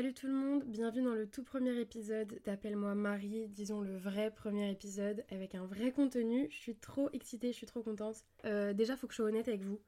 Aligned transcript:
Salut 0.00 0.14
tout 0.14 0.28
le 0.28 0.32
monde, 0.32 0.64
bienvenue 0.64 1.04
dans 1.04 1.12
le 1.12 1.26
tout 1.26 1.42
premier 1.44 1.78
épisode 1.78 2.40
d'Appelle-moi 2.46 2.94
Marie, 2.94 3.48
disons 3.48 3.82
le 3.82 3.98
vrai 3.98 4.30
premier 4.30 4.70
épisode 4.70 5.26
avec 5.30 5.54
un 5.54 5.66
vrai 5.66 5.92
contenu. 5.92 6.48
Je 6.50 6.56
suis 6.56 6.74
trop 6.74 7.10
excitée, 7.12 7.52
je 7.52 7.58
suis 7.58 7.66
trop 7.66 7.82
contente. 7.82 8.24
Euh, 8.46 8.72
déjà, 8.72 8.96
faut 8.96 9.06
que 9.06 9.12
je 9.12 9.16
sois 9.16 9.26
honnête 9.26 9.46
avec 9.46 9.60
vous. 9.60 9.78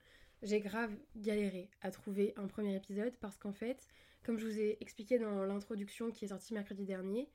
J'ai 0.42 0.60
grave 0.60 0.92
galéré 1.16 1.70
à 1.80 1.90
trouver 1.90 2.34
un 2.36 2.46
premier 2.46 2.76
épisode 2.76 3.16
parce 3.22 3.38
qu'en 3.38 3.54
fait, 3.54 3.88
comme 4.22 4.38
je 4.38 4.46
vous 4.46 4.58
ai 4.58 4.76
expliqué 4.82 5.18
dans 5.18 5.46
l'introduction 5.46 6.10
qui 6.10 6.26
est 6.26 6.28
sortie 6.28 6.52
mercredi 6.52 6.84
dernier, 6.84 7.30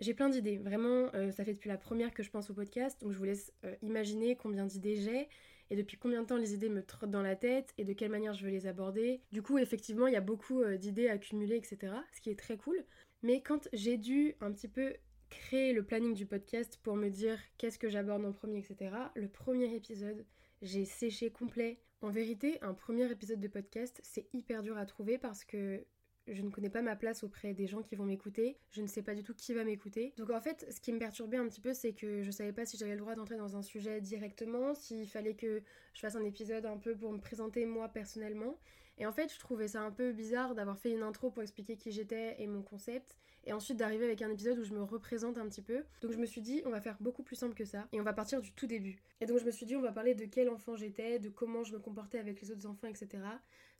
j'ai 0.00 0.12
plein 0.12 0.30
d'idées. 0.30 0.58
Vraiment, 0.58 1.14
euh, 1.14 1.30
ça 1.30 1.44
fait 1.44 1.54
depuis 1.54 1.68
la 1.68 1.78
première 1.78 2.12
que 2.12 2.24
je 2.24 2.30
pense 2.32 2.50
au 2.50 2.54
podcast, 2.54 3.00
donc 3.00 3.12
je 3.12 3.18
vous 3.18 3.24
laisse 3.24 3.52
euh, 3.64 3.76
imaginer 3.82 4.34
combien 4.34 4.66
d'idées 4.66 4.96
j'ai 4.96 5.28
et 5.70 5.76
depuis 5.76 5.96
combien 5.96 6.22
de 6.22 6.26
temps 6.26 6.36
les 6.36 6.52
idées 6.54 6.68
me 6.68 6.82
trottent 6.82 7.10
dans 7.10 7.22
la 7.22 7.36
tête 7.36 7.72
et 7.78 7.84
de 7.84 7.92
quelle 7.92 8.10
manière 8.10 8.34
je 8.34 8.44
veux 8.44 8.50
les 8.50 8.66
aborder. 8.66 9.22
Du 9.32 9.42
coup, 9.42 9.58
effectivement, 9.58 10.06
il 10.06 10.12
y 10.12 10.16
a 10.16 10.20
beaucoup 10.20 10.60
euh, 10.60 10.76
d'idées 10.76 11.08
accumulées, 11.08 11.56
etc. 11.56 11.94
Ce 12.12 12.20
qui 12.20 12.30
est 12.30 12.38
très 12.38 12.56
cool. 12.56 12.84
Mais 13.22 13.40
quand 13.40 13.68
j'ai 13.72 13.96
dû 13.96 14.34
un 14.40 14.52
petit 14.52 14.68
peu 14.68 14.94
créer 15.30 15.72
le 15.72 15.84
planning 15.84 16.14
du 16.14 16.26
podcast 16.26 16.78
pour 16.82 16.96
me 16.96 17.08
dire 17.08 17.38
qu'est-ce 17.56 17.78
que 17.78 17.88
j'aborde 17.88 18.24
en 18.24 18.32
premier, 18.32 18.58
etc., 18.58 18.94
le 19.14 19.28
premier 19.28 19.74
épisode, 19.74 20.26
j'ai 20.60 20.84
séché 20.84 21.30
complet. 21.30 21.78
En 22.02 22.10
vérité, 22.10 22.58
un 22.62 22.74
premier 22.74 23.10
épisode 23.10 23.40
de 23.40 23.48
podcast, 23.48 24.00
c'est 24.02 24.26
hyper 24.32 24.62
dur 24.62 24.76
à 24.76 24.86
trouver 24.86 25.18
parce 25.18 25.44
que 25.44 25.84
je 26.30 26.42
ne 26.42 26.50
connais 26.50 26.70
pas 26.70 26.82
ma 26.82 26.96
place 26.96 27.22
auprès 27.22 27.54
des 27.54 27.66
gens 27.66 27.82
qui 27.82 27.96
vont 27.96 28.04
m'écouter, 28.04 28.58
je 28.70 28.82
ne 28.82 28.86
sais 28.86 29.02
pas 29.02 29.14
du 29.14 29.22
tout 29.22 29.34
qui 29.34 29.54
va 29.54 29.64
m'écouter. 29.64 30.14
Donc 30.16 30.30
en 30.30 30.40
fait, 30.40 30.66
ce 30.70 30.80
qui 30.80 30.92
me 30.92 30.98
perturbait 30.98 31.36
un 31.36 31.48
petit 31.48 31.60
peu, 31.60 31.74
c'est 31.74 31.92
que 31.92 32.22
je 32.22 32.30
savais 32.30 32.52
pas 32.52 32.64
si 32.64 32.76
j'avais 32.76 32.92
le 32.92 33.00
droit 33.00 33.14
d'entrer 33.14 33.36
dans 33.36 33.56
un 33.56 33.62
sujet 33.62 34.00
directement, 34.00 34.74
s'il 34.74 35.08
fallait 35.08 35.34
que 35.34 35.62
je 35.94 36.00
fasse 36.00 36.16
un 36.16 36.24
épisode 36.24 36.66
un 36.66 36.76
peu 36.78 36.96
pour 36.96 37.12
me 37.12 37.18
présenter 37.18 37.66
moi 37.66 37.88
personnellement. 37.88 38.58
Et 38.98 39.06
en 39.06 39.12
fait, 39.12 39.32
je 39.32 39.38
trouvais 39.38 39.68
ça 39.68 39.82
un 39.82 39.90
peu 39.90 40.12
bizarre 40.12 40.54
d'avoir 40.54 40.78
fait 40.78 40.90
une 40.90 41.02
intro 41.02 41.30
pour 41.30 41.42
expliquer 41.42 41.76
qui 41.76 41.90
j'étais 41.90 42.36
et 42.38 42.46
mon 42.46 42.62
concept, 42.62 43.16
et 43.44 43.52
ensuite 43.52 43.76
d'arriver 43.76 44.04
avec 44.04 44.22
un 44.22 44.30
épisode 44.30 44.58
où 44.58 44.64
je 44.64 44.72
me 44.72 44.82
représente 44.82 45.38
un 45.38 45.48
petit 45.48 45.62
peu. 45.62 45.84
Donc 46.02 46.12
je 46.12 46.18
me 46.18 46.26
suis 46.26 46.40
dit, 46.40 46.62
on 46.66 46.70
va 46.70 46.80
faire 46.80 46.96
beaucoup 47.00 47.22
plus 47.22 47.36
simple 47.36 47.54
que 47.54 47.64
ça, 47.64 47.86
et 47.92 48.00
on 48.00 48.04
va 48.04 48.12
partir 48.12 48.40
du 48.40 48.52
tout 48.52 48.66
début. 48.66 48.98
Et 49.20 49.26
donc 49.26 49.38
je 49.38 49.44
me 49.44 49.50
suis 49.50 49.66
dit, 49.66 49.76
on 49.76 49.82
va 49.82 49.92
parler 49.92 50.14
de 50.14 50.24
quel 50.24 50.48
enfant 50.48 50.76
j'étais, 50.76 51.18
de 51.18 51.28
comment 51.28 51.64
je 51.64 51.72
me 51.72 51.78
comportais 51.78 52.18
avec 52.18 52.40
les 52.40 52.50
autres 52.50 52.66
enfants, 52.66 52.88
etc. 52.88 53.22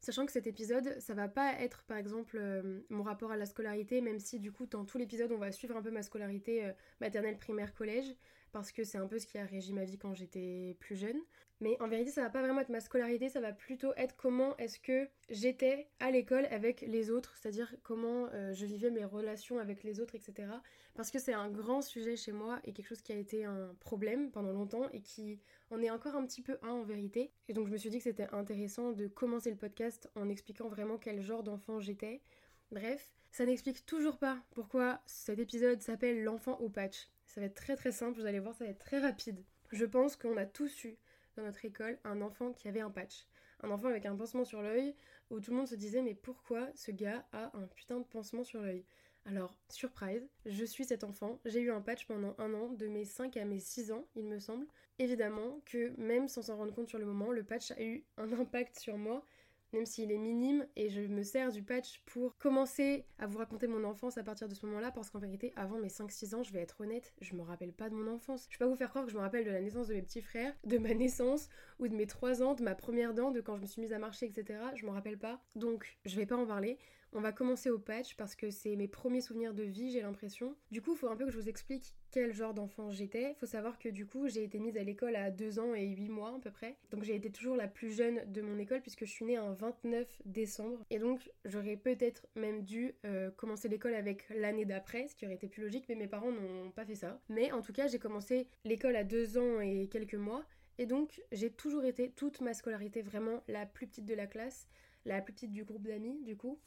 Sachant 0.01 0.25
que 0.25 0.33
cet 0.33 0.47
épisode, 0.47 0.99
ça 0.99 1.13
va 1.13 1.29
pas 1.29 1.53
être 1.61 1.83
par 1.85 1.99
exemple 1.99 2.39
euh, 2.41 2.81
mon 2.89 3.03
rapport 3.03 3.33
à 3.33 3.37
la 3.37 3.45
scolarité, 3.45 4.01
même 4.01 4.19
si 4.19 4.39
du 4.39 4.51
coup 4.51 4.67
dans 4.67 4.87
tout 4.87 4.97
l'épisode 4.97 5.31
on 5.31 5.39
va 5.39 5.53
suivre 5.53 5.77
un 5.77 5.83
peu 5.83 5.91
ma 5.91 6.03
scolarité 6.03 6.65
euh, 6.65 6.73
maternelle, 7.01 7.37
primaire, 7.37 7.75
collège, 7.75 8.17
parce 8.53 8.73
que 8.73 8.85
c'est 8.85 8.99
un 8.99 9.07
peu 9.07 9.19
ce 9.19 9.27
qui 9.27 9.39
a 9.39 9.45
régi 9.45 9.73
ma 9.73 9.85
vie 9.85 9.99
quand 9.99 10.15
j'étais 10.15 10.77
plus 10.81 10.97
jeune. 10.97 11.21
Mais 11.63 11.77
en 11.81 11.89
vérité, 11.89 12.11
ça 12.11 12.23
va 12.23 12.31
pas 12.31 12.41
vraiment 12.41 12.61
être 12.61 12.71
ma 12.71 12.81
scolarité, 12.81 13.29
ça 13.29 13.41
va 13.41 13.53
plutôt 13.53 13.93
être 13.97 14.17
comment 14.17 14.57
est-ce 14.57 14.81
que 14.81 15.09
j'étais 15.29 15.89
à 15.99 16.11
l'école 16.11 16.47
avec 16.47 16.81
les 16.81 17.11
autres, 17.11 17.37
c'est-à-dire 17.37 17.75
comment 17.83 18.29
euh, 18.33 18.55
je 18.55 18.65
vivais 18.65 18.91
mes 18.91 19.05
relations 19.05 19.59
avec 19.59 19.85
les 19.85 20.01
autres, 20.01 20.15
etc. 20.15 20.49
Parce 20.95 21.11
que 21.11 21.19
c'est 21.19 21.35
un 21.35 21.51
grand 21.51 21.83
sujet 21.83 22.17
chez 22.17 22.33
moi 22.33 22.61
et 22.65 22.73
quelque 22.73 22.89
chose 22.89 23.03
qui 23.03 23.13
a 23.13 23.17
été 23.17 23.45
un 23.45 23.75
problème 23.81 24.31
pendant 24.31 24.53
longtemps 24.53 24.89
et 24.95 25.03
qui 25.03 25.39
en 25.71 25.83
est 25.83 25.91
encore 25.91 26.17
un 26.17 26.25
petit 26.25 26.41
peu 26.41 26.57
un 26.63 26.71
en 26.71 26.83
vérité. 26.83 27.31
Et 27.49 27.53
donc 27.53 27.67
je 27.67 27.73
me 27.73 27.77
suis 27.77 27.91
dit 27.91 27.99
que 27.99 28.05
c'était 28.05 28.29
intéressant 28.33 28.93
de 28.93 29.07
commencer 29.07 29.51
le 29.51 29.57
podcast 29.57 30.09
en 30.15 30.31
expliquant 30.31 30.69
vraiment 30.69 30.97
quel 30.97 31.21
genre 31.21 31.43
d'enfant 31.43 31.79
j'étais. 31.79 32.23
Bref, 32.71 33.20
ça 33.31 33.47
n'explique 33.47 33.87
toujours 33.87 34.19
pas 34.19 34.39
pourquoi 34.51 35.01
cet 35.07 35.39
épisode 35.39 35.81
s'appelle 35.83 36.25
l'enfant 36.25 36.59
au 36.61 36.69
patch. 36.69 37.09
Ça 37.27 37.41
va 37.41 37.47
être 37.47 37.55
très 37.55 37.77
très 37.77 37.93
simple, 37.93 38.19
vous 38.19 38.27
allez 38.27 38.41
voir, 38.41 38.55
ça 38.55 38.65
va 38.65 38.71
être 38.71 38.79
très 38.79 38.99
rapide. 38.99 39.45
Je 39.71 39.85
pense 39.85 40.17
qu'on 40.17 40.37
a 40.37 40.47
tous 40.47 40.85
eu 40.85 40.97
dans 41.37 41.45
notre 41.45 41.65
école 41.65 41.99
un 42.05 42.23
enfant 42.23 42.53
qui 42.53 42.67
avait 42.67 42.81
un 42.81 42.91
patch. 42.91 43.27
Un 43.63 43.71
enfant 43.71 43.89
avec 43.89 44.07
un 44.07 44.17
pansement 44.17 44.45
sur 44.45 44.63
l'œil 44.63 44.95
où 45.31 45.39
tout 45.39 45.53
le 45.53 45.59
monde 45.59 45.69
se 45.69 45.77
disait 45.77 46.03
mais 46.03 46.15
pourquoi 46.15 46.69
ce 46.75 46.91
gars 46.91 47.25
a 47.33 47.57
un 47.57 47.67
putain 47.69 47.99
de 47.99 48.05
pansement 48.05 48.43
sur 48.43 48.63
l'œil? 48.63 48.85
Alors, 49.27 49.55
surprise, 49.69 50.27
je 50.47 50.65
suis 50.65 50.87
cet 50.87 51.05
enfant, 51.05 51.39
j'ai 51.45 51.61
eu 51.61 51.71
un 51.71 51.83
patch 51.83 52.07
pendant 52.07 52.35
un 52.39 52.55
an, 52.55 52.71
de 52.71 52.87
mes 52.87 53.05
5 53.05 53.37
à 53.37 53.45
mes 53.45 53.61
6 53.61 53.93
ans, 53.93 54.07
il 54.17 54.25
me 54.25 54.39
semble. 54.39 54.67
Évidemment 54.99 55.61
que 55.67 55.93
même 56.01 56.27
sans 56.27 56.43
s'en 56.43 56.57
rendre 56.57 56.75
compte 56.75 56.89
sur 56.89 56.99
le 56.99 57.05
moment, 57.05 57.31
le 57.31 57.45
patch 57.45 57.71
a 57.73 57.83
eu 57.83 58.05
un 58.17 58.33
impact 58.33 58.79
sur 58.79 58.97
moi, 58.97 59.25
même 59.73 59.87
s'il 59.87 60.11
est 60.11 60.19
minime, 60.19 60.67
et 60.77 60.89
je 60.89 61.01
me 61.01 61.23
sers 61.23 61.53
du 61.53 61.63
patch 61.63 62.03
pour 62.07 62.37
commencer 62.39 63.05
à 63.19 63.27
vous 63.27 63.39
raconter 63.39 63.67
mon 63.67 63.85
enfance 63.85 64.19
à 64.19 64.23
partir 64.23 64.49
de 64.49 64.55
ce 64.55 64.67
moment-là, 64.67 64.91
parce 64.91 65.11
qu'en 65.11 65.19
vérité, 65.19 65.53
avant 65.57 65.79
mes 65.79 65.89
5-6 65.89 66.35
ans, 66.35 66.43
je 66.43 66.53
vais 66.53 66.61
être 66.61 66.81
honnête, 66.81 67.13
je 67.21 67.35
me 67.35 67.43
rappelle 67.43 67.73
pas 67.73 67.89
de 67.89 67.95
mon 67.95 68.13
enfance. 68.13 68.47
Je 68.51 68.57
vais 68.57 68.65
pas 68.65 68.71
vous 68.71 68.77
faire 68.77 68.91
croire 68.91 69.05
que 69.05 69.11
je 69.11 69.17
me 69.17 69.23
rappelle 69.23 69.45
de 69.45 69.51
la 69.51 69.61
naissance 69.61 69.89
de 69.89 69.95
mes 69.95 70.03
petits 70.03 70.23
frères, 70.23 70.55
de 70.65 70.79
ma 70.79 70.95
naissance, 70.95 71.49
ou 71.79 71.89
de 71.89 71.95
mes 71.95 72.07
3 72.07 72.43
ans, 72.43 72.55
de 72.55 72.63
ma 72.63 72.75
première 72.75 73.15
dent, 73.15 73.31
de 73.31 73.41
quand 73.41 73.57
je 73.57 73.63
me 73.63 73.67
suis 73.67 73.81
mise 73.81 73.93
à 73.93 73.99
marcher, 73.99 74.27
etc. 74.27 74.59
Je 74.75 74.87
m'en 74.87 74.93
rappelle 74.93 75.19
pas. 75.19 75.43
Donc, 75.55 75.99
je 76.05 76.17
vais 76.17 76.27
pas 76.27 76.37
en 76.37 76.47
parler. 76.47 76.79
On 77.13 77.21
va 77.21 77.33
commencer 77.33 77.71
au 77.71 77.79
patch 77.79 78.17
parce 78.17 78.37
que 78.37 78.51
c'est 78.51 78.77
mes 78.77 78.87
premiers 78.87 79.21
souvenirs 79.21 79.53
de 79.53 79.65
vie, 79.65 79.91
j'ai 79.91 80.01
l'impression. 80.01 80.55
Du 80.71 80.81
coup, 80.81 80.93
il 80.93 80.99
faut 80.99 81.09
un 81.09 81.17
peu 81.17 81.25
que 81.25 81.33
je 81.33 81.39
vous 81.39 81.49
explique 81.49 81.97
quel 82.11 82.33
genre 82.33 82.55
d'enfant 82.55 82.91
j'étais. 82.91 83.35
Faut 83.35 83.47
savoir 83.47 83.79
que 83.79 83.89
du 83.89 84.07
coup, 84.07 84.29
j'ai 84.29 84.45
été 84.45 84.59
mise 84.59 84.77
à 84.77 84.83
l'école 84.83 85.17
à 85.17 85.31
2 85.31 85.59
ans 85.59 85.75
et 85.75 85.87
8 85.87 86.09
mois 86.09 86.35
à 86.37 86.39
peu 86.41 86.51
près. 86.51 86.77
Donc 86.91 87.05
j'ai 87.05 87.15
été 87.15 87.31
toujours 87.31 87.57
la 87.57 87.69
plus 87.69 87.93
jeune 87.93 88.21
de 88.33 88.43
mon 88.43 88.59
école 88.59 88.81
puisque 88.81 89.05
je 89.05 89.11
suis 89.11 89.25
née 89.25 89.37
un 89.37 89.53
29 89.53 90.23
décembre. 90.25 90.85
Et 90.91 90.99
donc 90.99 91.31
j'aurais 91.45 91.77
peut-être 91.77 92.27
même 92.35 92.63
dû 92.63 92.95
euh, 93.05 93.31
commencer 93.33 93.69
l'école 93.69 93.95
avec 93.95 94.29
l'année 94.31 94.65
d'après, 94.65 95.09
ce 95.09 95.15
qui 95.15 95.27
aurait 95.27 95.35
été 95.35 95.49
plus 95.49 95.63
logique, 95.63 95.87
mais 95.89 95.95
mes 95.95 96.09
parents 96.09 96.33
n'ont 96.33 96.71
pas 96.71 96.85
fait 96.85 96.95
ça. 96.95 97.21
Mais 97.29 97.53
en 97.53 97.63
tout 97.63 97.73
cas, 97.73 97.87
j'ai 97.87 97.99
commencé 97.99 98.49
l'école 98.65 98.97
à 98.97 99.05
2 99.05 99.39
ans 99.39 99.61
et 99.61 99.89
quelques 99.89 100.15
mois. 100.15 100.45
Et 100.79 100.87
donc 100.87 101.23
j'ai 101.31 101.51
toujours 101.51 101.85
été 101.85 102.11
toute 102.11 102.41
ma 102.41 102.55
scolarité 102.55 103.03
vraiment 103.03 103.43
la 103.49 103.67
plus 103.67 103.87
petite 103.87 104.07
de 104.07 104.15
la 104.15 104.27
classe, 104.27 104.69
la 105.05 105.21
plus 105.21 105.35
petite 105.35 105.53
du 105.53 105.65
groupe 105.65 105.87
d'amis 105.87 106.23
du 106.23 106.37
coup. 106.37 106.59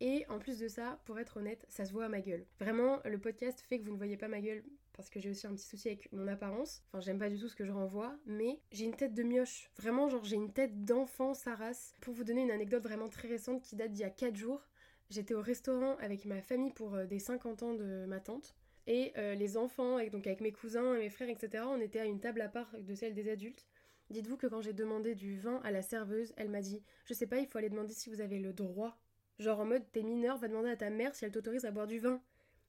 Et 0.00 0.26
en 0.28 0.40
plus 0.40 0.58
de 0.58 0.66
ça, 0.66 1.00
pour 1.04 1.20
être 1.20 1.36
honnête, 1.36 1.64
ça 1.68 1.84
se 1.84 1.92
voit 1.92 2.06
à 2.06 2.08
ma 2.08 2.20
gueule. 2.20 2.44
Vraiment, 2.58 2.98
le 3.04 3.18
podcast 3.18 3.60
fait 3.68 3.78
que 3.78 3.84
vous 3.84 3.92
ne 3.92 3.96
voyez 3.96 4.16
pas 4.16 4.26
ma 4.26 4.40
gueule 4.40 4.64
parce 4.94 5.10
que 5.10 5.20
j'ai 5.20 5.30
aussi 5.30 5.46
un 5.46 5.54
petit 5.54 5.66
souci 5.66 5.88
avec 5.88 6.12
mon 6.12 6.28
apparence. 6.28 6.82
Enfin, 6.88 7.00
j'aime 7.00 7.18
pas 7.18 7.30
du 7.30 7.38
tout 7.38 7.48
ce 7.48 7.56
que 7.56 7.64
je 7.64 7.72
renvoie, 7.72 8.16
mais 8.26 8.60
j'ai 8.70 8.84
une 8.84 8.94
tête 8.94 9.14
de 9.14 9.22
mioche. 9.22 9.70
Vraiment, 9.76 10.08
genre, 10.08 10.24
j'ai 10.24 10.36
une 10.36 10.52
tête 10.52 10.84
d'enfant 10.84 11.34
Saras. 11.34 11.94
Pour 12.00 12.14
vous 12.14 12.24
donner 12.24 12.42
une 12.42 12.50
anecdote 12.50 12.82
vraiment 12.82 13.08
très 13.08 13.28
récente 13.28 13.62
qui 13.62 13.76
date 13.76 13.92
d'il 13.92 14.02
y 14.02 14.04
a 14.04 14.10
4 14.10 14.36
jours, 14.36 14.68
j'étais 15.10 15.34
au 15.34 15.40
restaurant 15.40 15.96
avec 15.96 16.24
ma 16.24 16.42
famille 16.42 16.72
pour 16.72 16.94
euh, 16.94 17.06
des 17.06 17.18
50 17.18 17.62
ans 17.62 17.74
de 17.74 18.04
ma 18.06 18.20
tante. 18.20 18.56
Et 18.86 19.12
euh, 19.16 19.34
les 19.34 19.56
enfants, 19.56 19.96
avec, 19.96 20.10
donc 20.10 20.26
avec 20.26 20.40
mes 20.40 20.52
cousins 20.52 20.94
et 20.94 20.98
mes 20.98 21.10
frères, 21.10 21.28
etc., 21.28 21.64
on 21.66 21.80
était 21.80 22.00
à 22.00 22.04
une 22.04 22.20
table 22.20 22.40
à 22.40 22.48
part 22.48 22.74
de 22.78 22.94
celle 22.94 23.14
des 23.14 23.30
adultes. 23.30 23.66
Dites-vous 24.10 24.36
que 24.36 24.46
quand 24.46 24.60
j'ai 24.60 24.72
demandé 24.72 25.14
du 25.14 25.38
vin 25.38 25.60
à 25.64 25.70
la 25.70 25.82
serveuse, 25.82 26.34
elle 26.36 26.50
m'a 26.50 26.60
dit 26.60 26.82
Je 27.04 27.14
sais 27.14 27.26
pas, 27.26 27.38
il 27.38 27.46
faut 27.46 27.58
aller 27.58 27.70
demander 27.70 27.94
si 27.94 28.10
vous 28.10 28.20
avez 28.20 28.38
le 28.38 28.52
droit 28.52 28.98
Genre 29.38 29.58
en 29.58 29.64
mode, 29.64 29.90
t'es 29.92 30.02
mineur, 30.02 30.36
va 30.36 30.48
demander 30.48 30.70
à 30.70 30.76
ta 30.76 30.90
mère 30.90 31.14
si 31.14 31.24
elle 31.24 31.32
t'autorise 31.32 31.64
à 31.64 31.70
boire 31.70 31.86
du 31.86 31.98
vin. 31.98 32.22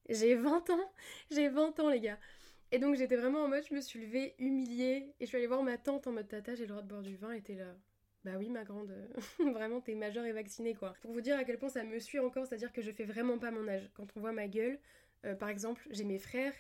J'ai 0.10 0.36
20 0.36 0.70
ans 0.70 0.92
J'ai 1.32 1.50
20 1.50 1.80
ans, 1.80 1.90
les 1.90 2.00
gars 2.00 2.20
Et 2.72 2.80
donc 2.80 2.96
j'étais 2.96 3.16
vraiment 3.16 3.44
en 3.44 3.48
mode, 3.48 3.64
je 3.68 3.74
me 3.74 3.82
suis 3.82 4.00
levée, 4.00 4.36
humiliée, 4.40 5.14
et 5.20 5.26
je 5.26 5.26
suis 5.28 5.38
allée 5.38 5.48
voir 5.48 5.64
ma 5.64 5.78
tante 5.78 6.08
en 6.08 6.12
mode, 6.12 6.28
tata, 6.28 6.56
j'ai 6.56 6.64
le 6.64 6.70
droit 6.70 6.82
de 6.82 6.88
boire 6.88 7.02
du 7.02 7.16
vin, 7.16 7.32
et 7.32 7.42
t'es 7.42 7.56
là. 7.56 7.76
Bah 8.24 8.32
oui, 8.38 8.50
ma 8.50 8.64
grande, 8.64 8.94
vraiment, 9.40 9.82
t'es 9.82 9.96
majeure 9.96 10.26
et 10.26 10.32
vaccinée, 10.32 10.76
quoi. 10.76 10.94
Pour 11.02 11.12
vous 11.12 11.22
dire 11.22 11.38
à 11.38 11.44
quel 11.44 11.58
point 11.58 11.70
ça 11.70 11.84
me 11.84 12.00
suit 12.00 12.20
encore, 12.20 12.46
c'est-à-dire 12.48 12.72
que 12.72 12.82
je 12.82 12.92
fais 12.92 13.04
vraiment 13.04 13.38
pas 13.38 13.52
mon 13.52 13.68
âge. 13.68 13.90
Quand 13.94 14.08
on 14.16 14.20
voit 14.20 14.32
ma 14.32 14.48
gueule, 14.48 14.80
euh, 15.26 15.36
par 15.36 15.50
exemple, 15.50 15.86
j'ai 15.92 16.06
mes 16.06 16.20
frères, 16.20 16.54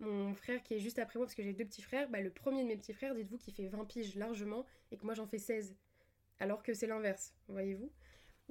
mon 0.00 0.34
frère 0.34 0.62
qui 0.62 0.74
est 0.74 0.78
juste 0.80 0.98
après 0.98 1.18
moi, 1.18 1.26
parce 1.26 1.34
que 1.34 1.42
j'ai 1.42 1.52
deux 1.52 1.64
petits 1.64 1.82
frères, 1.82 2.08
bah 2.08 2.20
le 2.20 2.30
premier 2.30 2.62
de 2.62 2.68
mes 2.68 2.76
petits 2.76 2.94
frères, 2.94 3.14
dites-vous 3.14 3.38
qu'il 3.38 3.54
fait 3.54 3.68
20 3.68 3.84
piges 3.84 4.16
largement, 4.16 4.66
et 4.90 4.96
que 4.96 5.04
moi 5.04 5.14
j'en 5.14 5.26
fais 5.26 5.38
16. 5.38 5.76
Alors 6.40 6.62
que 6.62 6.74
c'est 6.74 6.86
l'inverse, 6.86 7.34
voyez-vous 7.48 7.90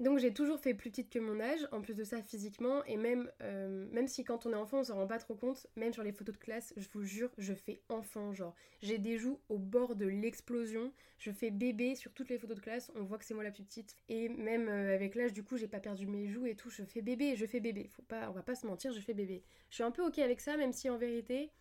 donc 0.02 0.18
j'ai 0.18 0.34
toujours 0.34 0.60
fait 0.60 0.74
plus 0.74 0.90
petite 0.90 1.12
que 1.12 1.20
mon 1.20 1.40
âge, 1.40 1.68
en 1.72 1.80
plus 1.80 1.94
de 1.94 2.04
ça 2.04 2.22
physiquement, 2.24 2.84
et 2.86 2.98
même, 2.98 3.32
euh, 3.42 3.86
même 3.92 4.08
si 4.08 4.24
quand 4.24 4.48
on 4.48 4.52
est 4.52 4.56
enfant 4.56 4.80
on 4.80 4.84
s'en 4.84 4.96
rend 4.96 5.06
pas 5.06 5.20
trop 5.20 5.36
compte, 5.36 5.68
même 5.76 5.94
sur 5.94 6.02
les 6.02 6.12
photos 6.12 6.36
de 6.36 6.40
classe, 6.40 6.74
je 6.76 6.88
vous 6.92 7.04
jure, 7.04 7.30
je 7.38 7.54
fais 7.54 7.82
enfant, 7.88 8.34
genre. 8.34 8.56
J'ai 8.82 8.98
des 8.98 9.20
joues 9.20 9.40
au 9.50 9.60
bord 9.60 9.96
de 9.96 10.08
l'explosion, 10.08 10.92
je 11.20 11.32
fais 11.32 11.52
bébé 11.52 11.94
sur 11.94 12.14
toutes 12.14 12.30
les 12.30 12.40
photos 12.40 12.58
de 12.58 12.62
classe, 12.62 12.92
on 12.96 13.04
voit 13.04 13.20
que 13.20 13.26
c'est 13.26 13.36
moi 13.36 13.44
la 13.44 13.52
plus 13.52 13.64
petite, 13.64 13.96
et 14.10 14.28
même 14.28 14.68
euh, 14.70 14.96
avec 14.96 15.14
l'âge 15.14 15.34
du 15.34 15.44
coup 15.44 15.56
j'ai 15.56 15.68
pas 15.68 15.80
perdu 15.80 16.08
mes 16.08 16.28
joues 16.28 16.48
et 16.48 16.56
tout, 16.56 16.72
je 16.72 16.84
fais 16.84 17.04
bébé, 17.04 17.36
je 17.36 17.46
fais 17.46 17.60
bébé, 17.60 17.88
faut 17.92 18.02
pas, 18.02 18.28
on 18.30 18.34
va 18.34 18.42
pas 18.42 18.56
se 18.56 18.66
mentir, 18.66 18.92
je 18.94 19.00
fais 19.00 19.14
bébé. 19.14 19.44
Je 19.70 19.76
suis 19.76 19.84
un 19.84 19.92
peu 19.92 20.04
ok 20.04 20.18
avec 20.18 20.42
ça, 20.42 20.58
même 20.58 20.74
si 20.74 20.90
en 20.90 20.98
vérité, 20.98 21.52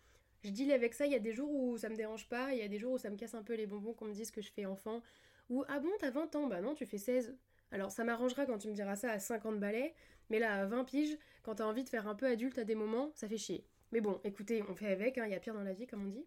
je 0.43 0.49
deal 0.49 0.71
avec 0.71 0.95
ça, 0.95 1.05
il 1.05 1.11
y 1.11 1.15
a 1.15 1.19
des 1.19 1.33
jours 1.33 1.51
où 1.53 1.77
ça 1.77 1.89
me 1.89 1.95
dérange 1.95 2.27
pas, 2.27 2.53
il 2.53 2.57
y 2.57 2.63
a 2.63 2.67
des 2.67 2.79
jours 2.79 2.93
où 2.93 2.97
ça 2.97 3.11
me 3.11 3.17
casse 3.17 3.35
un 3.35 3.43
peu 3.43 3.53
les 3.53 3.67
bonbons 3.67 3.93
qu'on 3.93 4.05
me 4.05 4.13
dise 4.13 4.31
que 4.31 4.41
je 4.41 4.51
fais 4.51 4.65
enfant, 4.65 5.03
ou 5.49 5.63
ah 5.67 5.79
bon 5.79 5.91
t'as 5.99 6.09
20 6.09 6.35
ans, 6.35 6.47
bah 6.47 6.61
non 6.61 6.73
tu 6.73 6.87
fais 6.87 6.97
16. 6.97 7.35
Alors 7.71 7.91
ça 7.91 8.03
m'arrangera 8.03 8.45
quand 8.45 8.57
tu 8.57 8.67
me 8.67 8.73
diras 8.73 8.95
ça 8.95 9.11
à 9.11 9.19
50 9.19 9.59
balais, 9.59 9.93
mais 10.29 10.39
là 10.39 10.61
à 10.61 10.65
20 10.65 10.83
piges, 10.83 11.17
quand 11.43 11.55
t'as 11.55 11.65
envie 11.65 11.83
de 11.83 11.89
faire 11.89 12.07
un 12.07 12.15
peu 12.15 12.27
adulte 12.27 12.57
à 12.57 12.63
des 12.63 12.75
moments, 12.75 13.11
ça 13.15 13.27
fait 13.27 13.37
chier. 13.37 13.65
Mais 13.91 14.01
bon, 14.01 14.19
écoutez, 14.23 14.63
on 14.69 14.75
fait 14.75 14.87
avec, 14.87 15.17
il 15.17 15.21
hein, 15.21 15.27
y 15.27 15.35
a 15.35 15.39
pire 15.39 15.53
dans 15.53 15.63
la 15.63 15.73
vie 15.73 15.87
comme 15.87 16.05
on 16.05 16.09
dit. 16.09 16.25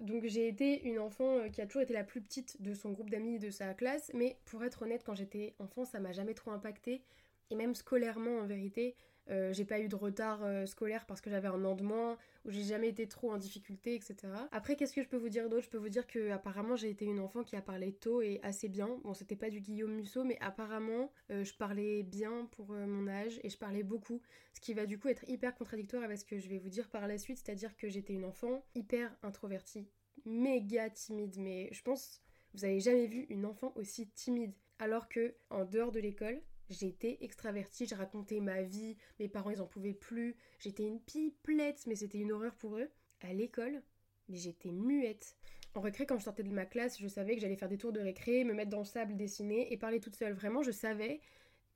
Donc 0.00 0.26
j'ai 0.26 0.48
été 0.48 0.82
une 0.82 0.98
enfant 0.98 1.38
euh, 1.38 1.48
qui 1.48 1.60
a 1.60 1.66
toujours 1.66 1.82
été 1.82 1.94
la 1.94 2.04
plus 2.04 2.20
petite 2.20 2.60
de 2.60 2.74
son 2.74 2.92
groupe 2.92 3.10
d'amis 3.10 3.38
de 3.38 3.50
sa 3.50 3.74
classe, 3.74 4.10
mais 4.14 4.38
pour 4.44 4.62
être 4.64 4.82
honnête, 4.82 5.02
quand 5.04 5.14
j'étais 5.14 5.54
enfant, 5.58 5.84
ça 5.84 5.98
m'a 5.98 6.12
jamais 6.12 6.34
trop 6.34 6.50
impacté. 6.50 7.02
Et 7.50 7.56
même 7.56 7.74
scolairement, 7.74 8.38
en 8.38 8.46
vérité, 8.46 8.94
euh, 9.30 9.52
j'ai 9.52 9.64
pas 9.64 9.80
eu 9.80 9.88
de 9.88 9.96
retard 9.96 10.42
euh, 10.42 10.66
scolaire 10.66 11.06
parce 11.06 11.20
que 11.20 11.30
j'avais 11.30 11.48
un 11.48 11.64
an 11.64 11.74
de 11.74 11.82
moins, 11.82 12.16
ou 12.44 12.50
j'ai 12.50 12.62
jamais 12.62 12.88
été 12.88 13.06
trop 13.06 13.32
en 13.32 13.38
difficulté, 13.38 13.94
etc. 13.94 14.16
Après, 14.52 14.76
qu'est-ce 14.76 14.92
que 14.92 15.02
je 15.02 15.08
peux 15.08 15.16
vous 15.16 15.28
dire 15.28 15.48
d'autre? 15.48 15.64
Je 15.64 15.70
peux 15.70 15.78
vous 15.78 15.88
dire 15.88 16.06
que 16.06 16.30
apparemment 16.30 16.76
j'ai 16.76 16.90
été 16.90 17.04
une 17.04 17.20
enfant 17.20 17.42
qui 17.42 17.56
a 17.56 17.62
parlé 17.62 17.92
tôt 17.92 18.22
et 18.22 18.40
assez 18.42 18.68
bien. 18.68 18.98
Bon, 19.04 19.14
c'était 19.14 19.36
pas 19.36 19.50
du 19.50 19.60
Guillaume 19.60 19.94
Musso, 19.94 20.24
mais 20.24 20.38
apparemment 20.40 21.12
euh, 21.30 21.44
je 21.44 21.54
parlais 21.54 22.02
bien 22.02 22.46
pour 22.52 22.68
mon 22.72 23.08
âge 23.08 23.40
et 23.42 23.50
je 23.50 23.58
parlais 23.58 23.82
beaucoup, 23.82 24.20
ce 24.54 24.60
qui 24.60 24.74
va 24.74 24.86
du 24.86 24.98
coup 24.98 25.08
être 25.08 25.28
hyper 25.28 25.54
contradictoire 25.54 26.02
avec 26.02 26.18
ce 26.18 26.24
que 26.24 26.38
je 26.38 26.48
vais 26.48 26.58
vous 26.58 26.70
dire 26.70 26.88
par 26.88 27.06
la 27.06 27.18
suite, 27.18 27.38
c'est-à-dire 27.38 27.76
que 27.76 27.88
j'étais 27.88 28.12
une 28.12 28.24
enfant 28.24 28.64
hyper 28.74 29.14
introvertie, 29.22 29.88
méga 30.24 30.90
timide, 30.90 31.36
mais 31.38 31.68
je 31.72 31.82
pense 31.82 32.22
vous 32.54 32.64
avez 32.64 32.80
jamais 32.80 33.06
vu 33.06 33.26
une 33.28 33.44
enfant 33.44 33.72
aussi 33.76 34.08
timide. 34.08 34.52
Alors 34.78 35.08
que 35.08 35.34
en 35.50 35.64
dehors 35.64 35.92
de 35.92 36.00
l'école, 36.00 36.40
J'étais 36.70 37.18
extravertie, 37.22 37.86
je 37.86 37.94
racontais 37.94 38.40
ma 38.40 38.62
vie, 38.62 38.96
mes 39.18 39.28
parents 39.28 39.50
ils 39.50 39.62
en 39.62 39.66
pouvaient 39.66 39.94
plus, 39.94 40.36
j'étais 40.58 40.84
une 40.84 41.00
pipelette, 41.00 41.86
mais 41.86 41.94
c'était 41.94 42.18
une 42.18 42.32
horreur 42.32 42.54
pour 42.56 42.76
eux. 42.76 42.90
À 43.20 43.32
l'école, 43.32 43.82
mais 44.28 44.36
j'étais 44.36 44.70
muette. 44.70 45.36
En 45.74 45.80
récré, 45.80 46.06
quand 46.06 46.18
je 46.18 46.24
sortais 46.24 46.42
de 46.42 46.50
ma 46.50 46.66
classe, 46.66 46.98
je 47.00 47.08
savais 47.08 47.34
que 47.34 47.40
j'allais 47.40 47.56
faire 47.56 47.68
des 47.68 47.78
tours 47.78 47.92
de 47.92 48.00
récré, 48.00 48.44
me 48.44 48.54
mettre 48.54 48.70
dans 48.70 48.78
le 48.78 48.84
sable, 48.84 49.16
dessiner 49.16 49.72
et 49.72 49.76
parler 49.76 50.00
toute 50.00 50.14
seule. 50.14 50.32
Vraiment, 50.32 50.62
je 50.62 50.70
savais, 50.70 51.20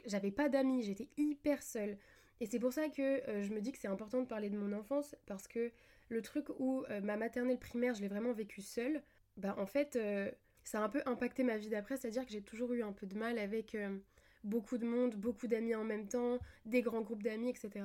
j'avais 0.07 0.31
pas 0.31 0.49
d'amis, 0.49 0.83
j'étais 0.83 1.09
hyper 1.17 1.63
seule. 1.63 1.99
Et 2.41 2.47
c'est 2.47 2.59
pour 2.59 2.73
ça 2.73 2.89
que 2.89 3.03
euh, 3.29 3.43
je 3.43 3.53
me 3.53 3.61
dis 3.61 3.73
que 3.73 3.79
c'est 3.79 3.89
important 3.89 4.21
de 4.21 4.27
parler 4.27 4.51
de 4.51 4.59
mon 4.59 4.73
enfance, 4.77 5.15
parce 5.27 5.47
que 5.47 5.71
le 6.09 6.23
truc 6.23 6.49
où 6.59 6.85
euh, 6.91 7.01
ma 7.01 7.17
maternelle 7.17 7.59
primaire, 7.59 7.95
je 7.95 8.03
l'ai 8.03 8.09
vraiment 8.09 8.33
vécu 8.33 8.61
seule, 8.61 9.03
bah 9.37 9.55
en 9.59 9.67
fait, 9.67 9.97
euh, 9.97 10.31
ça 10.65 10.81
a 10.81 10.83
un 10.83 10.89
peu 10.89 11.03
impacté 11.07 11.45
ma 11.45 11.57
vie 11.57 11.69
d'après, 11.69 11.97
c'est-à-dire 11.97 12.25
que 12.27 12.33
j'ai 12.33 12.43
toujours 12.43 12.73
eu 12.73 12.83
un 12.83 12.93
peu 12.93 13.07
de 13.07 13.17
mal 13.17 13.39
avec 13.39 13.77
beaucoup 14.45 14.79
de 14.79 14.85
monde, 14.85 15.15
beaucoup 15.17 15.47
d'amis 15.47 15.75
en 15.75 15.85
même 15.85 16.09
temps, 16.09 16.39
des 16.67 16.83
grands 16.83 17.03
groupes 17.03 17.23
d'amis, 17.23 17.49
etc. 17.49 17.85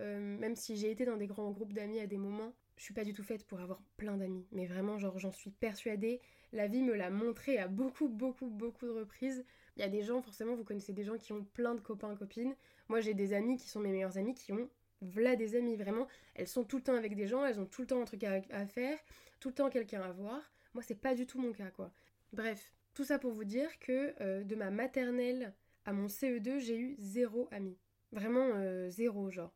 Euh, 0.00 0.38
même 0.38 0.56
si 0.56 0.76
j'ai 0.76 0.90
été 0.90 1.04
dans 1.04 1.16
des 1.16 1.26
grands 1.26 1.50
groupes 1.50 1.72
d'amis 1.72 2.00
à 2.00 2.06
des 2.06 2.16
moments, 2.16 2.54
je 2.76 2.84
suis 2.84 2.94
pas 2.94 3.04
du 3.04 3.12
tout 3.12 3.22
faite 3.22 3.46
pour 3.46 3.60
avoir 3.60 3.80
plein 3.96 4.16
d'amis. 4.16 4.46
Mais 4.52 4.66
vraiment, 4.66 4.98
genre, 4.98 5.18
j'en 5.18 5.32
suis 5.32 5.50
persuadée. 5.50 6.20
La 6.52 6.66
vie 6.66 6.82
me 6.82 6.94
l'a 6.94 7.10
montré 7.10 7.58
à 7.58 7.68
beaucoup, 7.68 8.08
beaucoup, 8.08 8.48
beaucoup 8.48 8.86
de 8.86 8.90
reprises. 8.90 9.44
Il 9.76 9.80
y 9.80 9.84
a 9.84 9.88
des 9.88 10.02
gens, 10.02 10.20
forcément, 10.22 10.54
vous 10.54 10.64
connaissez 10.64 10.92
des 10.92 11.04
gens 11.04 11.16
qui 11.16 11.32
ont 11.32 11.44
plein 11.44 11.74
de 11.74 11.80
copains, 11.80 12.14
copines. 12.16 12.54
Moi, 12.88 13.00
j'ai 13.00 13.14
des 13.14 13.32
amis 13.32 13.56
qui 13.56 13.68
sont 13.68 13.80
mes 13.80 13.90
meilleurs 13.90 14.18
amis 14.18 14.34
qui 14.34 14.52
ont 14.52 14.68
voilà 15.02 15.36
des 15.36 15.56
amis, 15.56 15.76
vraiment. 15.76 16.06
Elles 16.34 16.48
sont 16.48 16.64
tout 16.64 16.76
le 16.76 16.82
temps 16.82 16.94
avec 16.94 17.16
des 17.16 17.26
gens, 17.26 17.44
elles 17.44 17.60
ont 17.60 17.66
tout 17.66 17.82
le 17.82 17.86
temps 17.88 18.00
un 18.00 18.04
truc 18.04 18.24
à, 18.24 18.66
faire, 18.66 18.98
tout 19.40 19.48
le 19.48 19.54
temps 19.54 19.68
quelqu'un 19.68 20.02
à 20.02 20.12
voir. 20.12 20.40
Moi, 20.74 20.82
c'est 20.82 21.00
pas 21.00 21.14
du 21.14 21.26
tout 21.26 21.40
mon 21.40 21.52
cas, 21.52 21.70
quoi. 21.70 21.92
Bref, 22.32 22.72
tout 22.94 23.04
ça 23.04 23.18
pour 23.18 23.32
vous 23.32 23.44
dire 23.44 23.78
que 23.80 24.14
euh, 24.20 24.44
de 24.44 24.54
ma 24.54 24.70
maternelle 24.70 25.54
à 25.84 25.92
mon 25.92 26.06
CE2, 26.06 26.58
j'ai 26.58 26.78
eu 26.78 26.96
zéro 26.98 27.48
ami. 27.50 27.76
Vraiment 28.12 28.50
euh, 28.54 28.90
zéro, 28.90 29.30
genre. 29.30 29.52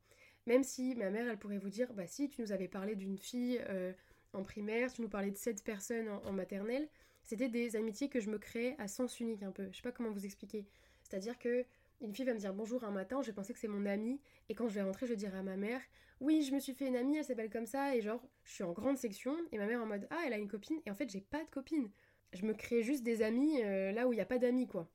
Même 0.46 0.62
si 0.62 0.94
ma 0.94 1.10
mère, 1.10 1.28
elle 1.28 1.38
pourrait 1.38 1.58
vous 1.58 1.70
dire, 1.70 1.92
bah 1.94 2.06
si, 2.06 2.28
tu 2.28 2.40
nous 2.40 2.52
avais 2.52 2.68
parlé 2.68 2.94
d'une 2.94 3.18
fille 3.18 3.60
euh, 3.68 3.92
en 4.32 4.42
primaire, 4.42 4.92
tu 4.92 5.02
nous 5.02 5.08
parlais 5.08 5.30
de 5.30 5.36
sept 5.36 5.62
personnes 5.64 6.08
en, 6.08 6.32
maternelle, 6.32 6.88
c'était 7.22 7.48
des 7.48 7.74
amitiés 7.74 8.08
que 8.08 8.20
je 8.20 8.30
me 8.30 8.38
créais 8.38 8.76
à 8.78 8.86
sens 8.86 9.18
unique 9.18 9.42
un 9.42 9.50
peu. 9.50 9.68
Je 9.72 9.76
sais 9.76 9.82
pas 9.82 9.92
comment 9.92 10.10
vous 10.10 10.24
expliquer. 10.24 10.66
C'est-à-dire 11.02 11.38
que 11.38 11.64
une 12.00 12.14
fille 12.14 12.24
va 12.24 12.34
me 12.34 12.38
dire 12.38 12.52
bonjour 12.52 12.84
un 12.84 12.90
matin, 12.90 13.22
je 13.22 13.32
pensais 13.32 13.52
que 13.52 13.58
c'est 13.58 13.68
mon 13.68 13.86
amie, 13.86 14.20
et 14.48 14.54
quand 14.54 14.68
je 14.68 14.74
vais 14.74 14.82
rentrer, 14.82 15.06
je 15.06 15.14
dirai 15.14 15.38
à 15.38 15.42
ma 15.42 15.56
mère, 15.56 15.80
oui, 16.20 16.42
je 16.42 16.54
me 16.54 16.60
suis 16.60 16.74
fait 16.74 16.86
une 16.86 16.96
amie, 16.96 17.16
elle 17.16 17.24
s'appelle 17.24 17.50
comme 17.50 17.66
ça, 17.66 17.96
et 17.96 18.00
genre, 18.00 18.22
je 18.44 18.52
suis 18.52 18.64
en 18.64 18.72
grande 18.72 18.98
section, 18.98 19.34
et 19.50 19.58
ma 19.58 19.66
mère 19.66 19.82
en 19.82 19.86
mode, 19.86 20.06
ah, 20.10 20.22
elle 20.26 20.34
a 20.34 20.38
une 20.38 20.48
copine, 20.48 20.80
et 20.84 20.90
en 20.90 20.94
fait, 20.94 21.10
j'ai 21.10 21.20
pas 21.22 21.42
de 21.42 21.50
copine. 21.50 21.90
Je 22.32 22.44
me 22.44 22.52
crée 22.52 22.82
juste 22.82 23.02
des 23.02 23.22
amis 23.22 23.62
euh, 23.62 23.92
là 23.92 24.06
où 24.06 24.12
il 24.12 24.16
n'y 24.16 24.22
a 24.22 24.26
pas 24.26 24.38
d'amis, 24.38 24.66
quoi. 24.66 24.90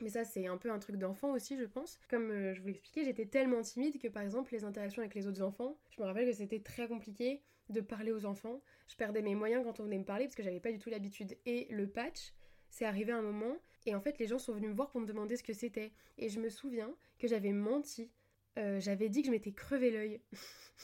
Mais 0.00 0.10
ça, 0.10 0.24
c'est 0.24 0.46
un 0.46 0.58
peu 0.58 0.70
un 0.70 0.78
truc 0.78 0.96
d'enfant 0.96 1.32
aussi, 1.32 1.56
je 1.56 1.64
pense. 1.64 1.98
Comme 2.08 2.30
euh, 2.30 2.54
je 2.54 2.60
vous 2.60 2.68
l'expliquais, 2.68 3.04
j'étais 3.04 3.26
tellement 3.26 3.62
timide 3.62 3.98
que 3.98 4.08
par 4.08 4.22
exemple, 4.22 4.52
les 4.52 4.64
interactions 4.64 5.00
avec 5.00 5.14
les 5.14 5.26
autres 5.26 5.42
enfants, 5.42 5.78
je 5.90 6.00
me 6.02 6.06
rappelle 6.06 6.26
que 6.26 6.36
c'était 6.36 6.60
très 6.60 6.86
compliqué 6.86 7.42
de 7.70 7.80
parler 7.80 8.12
aux 8.12 8.26
enfants. 8.26 8.62
Je 8.88 8.96
perdais 8.96 9.22
mes 9.22 9.34
moyens 9.34 9.64
quand 9.64 9.80
on 9.80 9.84
venait 9.84 9.98
me 9.98 10.04
parler 10.04 10.26
parce 10.26 10.36
que 10.36 10.42
j'avais 10.42 10.60
pas 10.60 10.70
du 10.70 10.78
tout 10.78 10.90
l'habitude. 10.90 11.36
Et 11.46 11.66
le 11.70 11.88
patch, 11.88 12.34
c'est 12.70 12.84
arrivé 12.84 13.12
un 13.12 13.22
moment, 13.22 13.56
et 13.86 13.94
en 13.94 14.00
fait, 14.00 14.18
les 14.18 14.26
gens 14.26 14.38
sont 14.38 14.52
venus 14.52 14.70
me 14.70 14.74
voir 14.74 14.90
pour 14.90 15.00
me 15.00 15.06
demander 15.06 15.36
ce 15.36 15.42
que 15.42 15.52
c'était. 15.52 15.92
Et 16.18 16.28
je 16.28 16.40
me 16.40 16.48
souviens 16.48 16.94
que 17.18 17.28
j'avais 17.28 17.52
menti. 17.52 18.10
Euh, 18.58 18.80
j'avais 18.80 19.08
dit 19.08 19.22
que 19.22 19.26
je 19.26 19.32
m'étais 19.32 19.52
crevé 19.52 19.90
l'œil. 19.90 20.20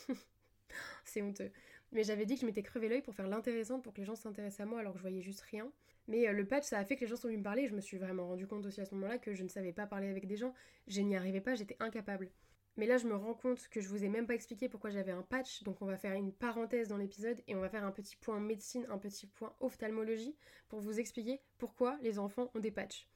c'est 1.04 1.20
honteux. 1.20 1.50
Mais 1.90 2.04
j'avais 2.04 2.24
dit 2.24 2.34
que 2.34 2.40
je 2.40 2.46
m'étais 2.46 2.62
crevé 2.62 2.88
l'œil 2.88 3.02
pour 3.02 3.14
faire 3.14 3.26
l'intéressante, 3.26 3.82
pour 3.82 3.92
que 3.92 3.98
les 3.98 4.06
gens 4.06 4.14
s'intéressent 4.14 4.60
à 4.60 4.66
moi 4.66 4.80
alors 4.80 4.92
que 4.92 4.98
je 4.98 5.02
voyais 5.02 5.20
juste 5.20 5.40
rien. 5.40 5.70
Mais 6.08 6.28
euh, 6.28 6.32
le 6.32 6.46
patch, 6.46 6.64
ça 6.64 6.78
a 6.78 6.84
fait 6.84 6.96
que 6.96 7.02
les 7.02 7.06
gens 7.06 7.16
sont 7.16 7.28
venus 7.28 7.38
me 7.38 7.44
parler 7.44 7.68
je 7.68 7.74
me 7.74 7.80
suis 7.80 7.96
vraiment 7.96 8.26
rendu 8.26 8.46
compte 8.46 8.66
aussi 8.66 8.80
à 8.80 8.84
ce 8.84 8.94
moment-là 8.94 9.18
que 9.18 9.34
je 9.34 9.42
ne 9.42 9.48
savais 9.48 9.72
pas 9.72 9.86
parler 9.86 10.08
avec 10.08 10.26
des 10.26 10.36
gens. 10.36 10.54
Je 10.88 11.00
n'y 11.00 11.16
arrivais 11.16 11.40
pas, 11.40 11.54
j'étais 11.54 11.76
incapable. 11.80 12.30
Mais 12.76 12.86
là, 12.86 12.96
je 12.96 13.06
me 13.06 13.14
rends 13.14 13.34
compte 13.34 13.68
que 13.68 13.80
je 13.80 13.88
vous 13.88 14.02
ai 14.02 14.08
même 14.08 14.26
pas 14.26 14.34
expliqué 14.34 14.68
pourquoi 14.68 14.90
j'avais 14.90 15.12
un 15.12 15.22
patch, 15.22 15.62
donc 15.62 15.82
on 15.82 15.86
va 15.86 15.98
faire 15.98 16.14
une 16.14 16.32
parenthèse 16.32 16.88
dans 16.88 16.96
l'épisode 16.96 17.38
et 17.46 17.54
on 17.54 17.60
va 17.60 17.68
faire 17.68 17.84
un 17.84 17.92
petit 17.92 18.16
point 18.16 18.40
médecine, 18.40 18.86
un 18.88 18.96
petit 18.96 19.26
point 19.26 19.54
ophtalmologie 19.60 20.34
pour 20.70 20.80
vous 20.80 20.98
expliquer 20.98 21.40
pourquoi 21.58 21.98
les 22.00 22.18
enfants 22.18 22.50
ont 22.54 22.60
des 22.60 22.70
patchs. 22.70 23.06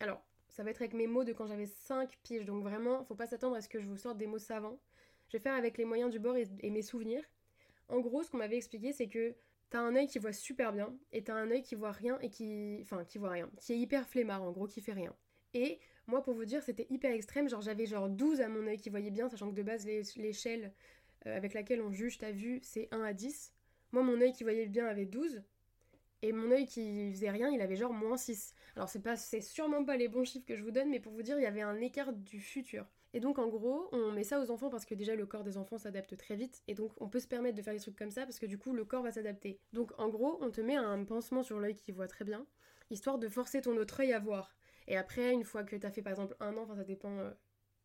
Alors, 0.00 0.24
ça 0.48 0.62
va 0.62 0.70
être 0.70 0.80
avec 0.80 0.94
mes 0.94 1.06
mots 1.06 1.24
de 1.24 1.34
quand 1.34 1.46
j'avais 1.46 1.66
5 1.66 2.16
piges, 2.22 2.46
donc 2.46 2.62
vraiment, 2.62 3.04
faut 3.04 3.14
pas 3.14 3.26
s'attendre 3.26 3.56
à 3.56 3.60
ce 3.60 3.68
que 3.68 3.78
je 3.78 3.86
vous 3.86 3.98
sorte 3.98 4.16
des 4.16 4.26
mots 4.26 4.38
savants. 4.38 4.80
Je 5.28 5.36
vais 5.36 5.42
faire 5.42 5.54
avec 5.54 5.76
les 5.76 5.84
moyens 5.84 6.10
du 6.10 6.18
bord 6.18 6.36
et 6.36 6.70
mes 6.70 6.82
souvenirs. 6.82 7.24
En 7.88 8.00
gros, 8.00 8.22
ce 8.22 8.30
qu'on 8.30 8.38
m'avait 8.38 8.56
expliqué, 8.56 8.92
c'est 8.92 9.08
que 9.08 9.34
t'as 9.70 9.80
un 9.80 9.96
œil 9.96 10.06
qui 10.06 10.18
voit 10.18 10.32
super 10.32 10.72
bien 10.72 10.94
et 11.12 11.24
t'as 11.24 11.34
un 11.34 11.50
œil 11.50 11.62
qui 11.62 11.74
voit 11.74 11.92
rien 11.92 12.18
et 12.20 12.30
qui. 12.30 12.78
Enfin, 12.82 13.04
qui 13.04 13.18
voit 13.18 13.30
rien. 13.30 13.50
Qui 13.60 13.72
est 13.72 13.78
hyper 13.78 14.06
flemmard, 14.08 14.42
en 14.42 14.52
gros, 14.52 14.66
qui 14.66 14.80
fait 14.80 14.92
rien. 14.92 15.14
Et 15.54 15.78
moi, 16.06 16.22
pour 16.22 16.34
vous 16.34 16.44
dire, 16.44 16.62
c'était 16.62 16.86
hyper 16.90 17.12
extrême. 17.12 17.48
Genre, 17.48 17.62
j'avais 17.62 17.86
genre 17.86 18.08
12 18.08 18.40
à 18.40 18.48
mon 18.48 18.66
œil 18.66 18.78
qui 18.78 18.90
voyait 18.90 19.10
bien, 19.10 19.28
sachant 19.28 19.50
que 19.50 19.54
de 19.54 19.62
base, 19.62 19.86
l'échelle 19.86 20.72
euh, 21.26 21.36
avec 21.36 21.54
laquelle 21.54 21.80
on 21.80 21.92
juge 21.92 22.18
ta 22.18 22.32
vue, 22.32 22.60
c'est 22.62 22.88
1 22.90 23.02
à 23.02 23.12
10. 23.12 23.52
Moi, 23.92 24.02
mon 24.02 24.20
œil 24.20 24.32
qui 24.32 24.44
voyait 24.44 24.66
bien 24.66 24.86
avait 24.86 25.06
12. 25.06 25.42
Et 26.22 26.32
mon 26.32 26.50
œil 26.50 26.66
qui 26.66 27.12
faisait 27.12 27.30
rien, 27.30 27.50
il 27.50 27.60
avait 27.60 27.76
genre 27.76 27.92
moins 27.92 28.16
6. 28.16 28.54
Alors, 28.76 28.88
c'est 28.88 29.02
c'est 29.16 29.40
sûrement 29.40 29.84
pas 29.84 29.96
les 29.96 30.08
bons 30.08 30.24
chiffres 30.24 30.46
que 30.46 30.56
je 30.56 30.62
vous 30.62 30.70
donne, 30.70 30.90
mais 30.90 31.00
pour 31.00 31.12
vous 31.12 31.22
dire, 31.22 31.38
il 31.38 31.42
y 31.42 31.46
avait 31.46 31.62
un 31.62 31.80
écart 31.80 32.12
du 32.12 32.40
futur. 32.40 32.86
Et 33.14 33.20
donc 33.20 33.38
en 33.38 33.46
gros, 33.46 33.88
on 33.92 34.10
met 34.10 34.24
ça 34.24 34.40
aux 34.40 34.50
enfants 34.50 34.70
parce 34.70 34.84
que 34.84 34.94
déjà 34.96 35.14
le 35.14 35.24
corps 35.24 35.44
des 35.44 35.56
enfants 35.56 35.78
s'adapte 35.78 36.16
très 36.16 36.34
vite 36.34 36.62
et 36.66 36.74
donc 36.74 36.90
on 37.00 37.08
peut 37.08 37.20
se 37.20 37.28
permettre 37.28 37.56
de 37.56 37.62
faire 37.62 37.72
des 37.72 37.78
trucs 37.78 37.96
comme 37.96 38.10
ça 38.10 38.22
parce 38.22 38.40
que 38.40 38.46
du 38.46 38.58
coup 38.58 38.72
le 38.72 38.84
corps 38.84 39.04
va 39.04 39.12
s'adapter. 39.12 39.60
Donc 39.72 39.92
en 39.98 40.08
gros, 40.08 40.36
on 40.40 40.50
te 40.50 40.60
met 40.60 40.74
un 40.74 41.04
pansement 41.04 41.44
sur 41.44 41.60
l'œil 41.60 41.76
qui 41.76 41.92
voit 41.92 42.08
très 42.08 42.24
bien, 42.24 42.44
histoire 42.90 43.18
de 43.20 43.28
forcer 43.28 43.60
ton 43.60 43.76
autre 43.76 44.00
œil 44.00 44.12
à 44.12 44.18
voir. 44.18 44.56
Et 44.88 44.96
après, 44.96 45.32
une 45.32 45.44
fois 45.44 45.62
que 45.62 45.76
t'as 45.76 45.92
fait 45.92 46.02
par 46.02 46.10
exemple 46.10 46.34
un 46.40 46.56
an, 46.56 46.62
enfin 46.64 46.74
ça 46.74 46.82
dépend 46.82 47.16
euh, 47.18 47.30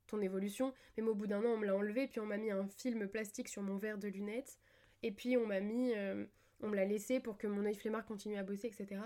ton 0.08 0.20
évolution, 0.20 0.74
mais 0.98 1.04
au 1.04 1.14
bout 1.14 1.28
d'un 1.28 1.46
an 1.46 1.50
on 1.50 1.58
me 1.58 1.68
l'a 1.68 1.76
enlevé, 1.76 2.08
puis 2.08 2.20
on 2.20 2.26
m'a 2.26 2.38
mis 2.38 2.50
un 2.50 2.68
film 2.68 3.08
plastique 3.08 3.50
sur 3.50 3.62
mon 3.62 3.78
verre 3.78 4.00
de 4.00 4.08
lunettes, 4.08 4.58
et 5.04 5.12
puis 5.12 5.38
on 5.38 5.46
m'a 5.46 5.60
mis, 5.60 5.94
euh, 5.94 6.26
on 6.62 6.70
me 6.70 6.76
l'a 6.76 6.86
laissé 6.86 7.20
pour 7.20 7.38
que 7.38 7.46
mon 7.46 7.66
œil 7.66 7.76
flemmard 7.76 8.04
continue 8.04 8.38
à 8.38 8.44
bosser, 8.44 8.66
etc. 8.66 9.00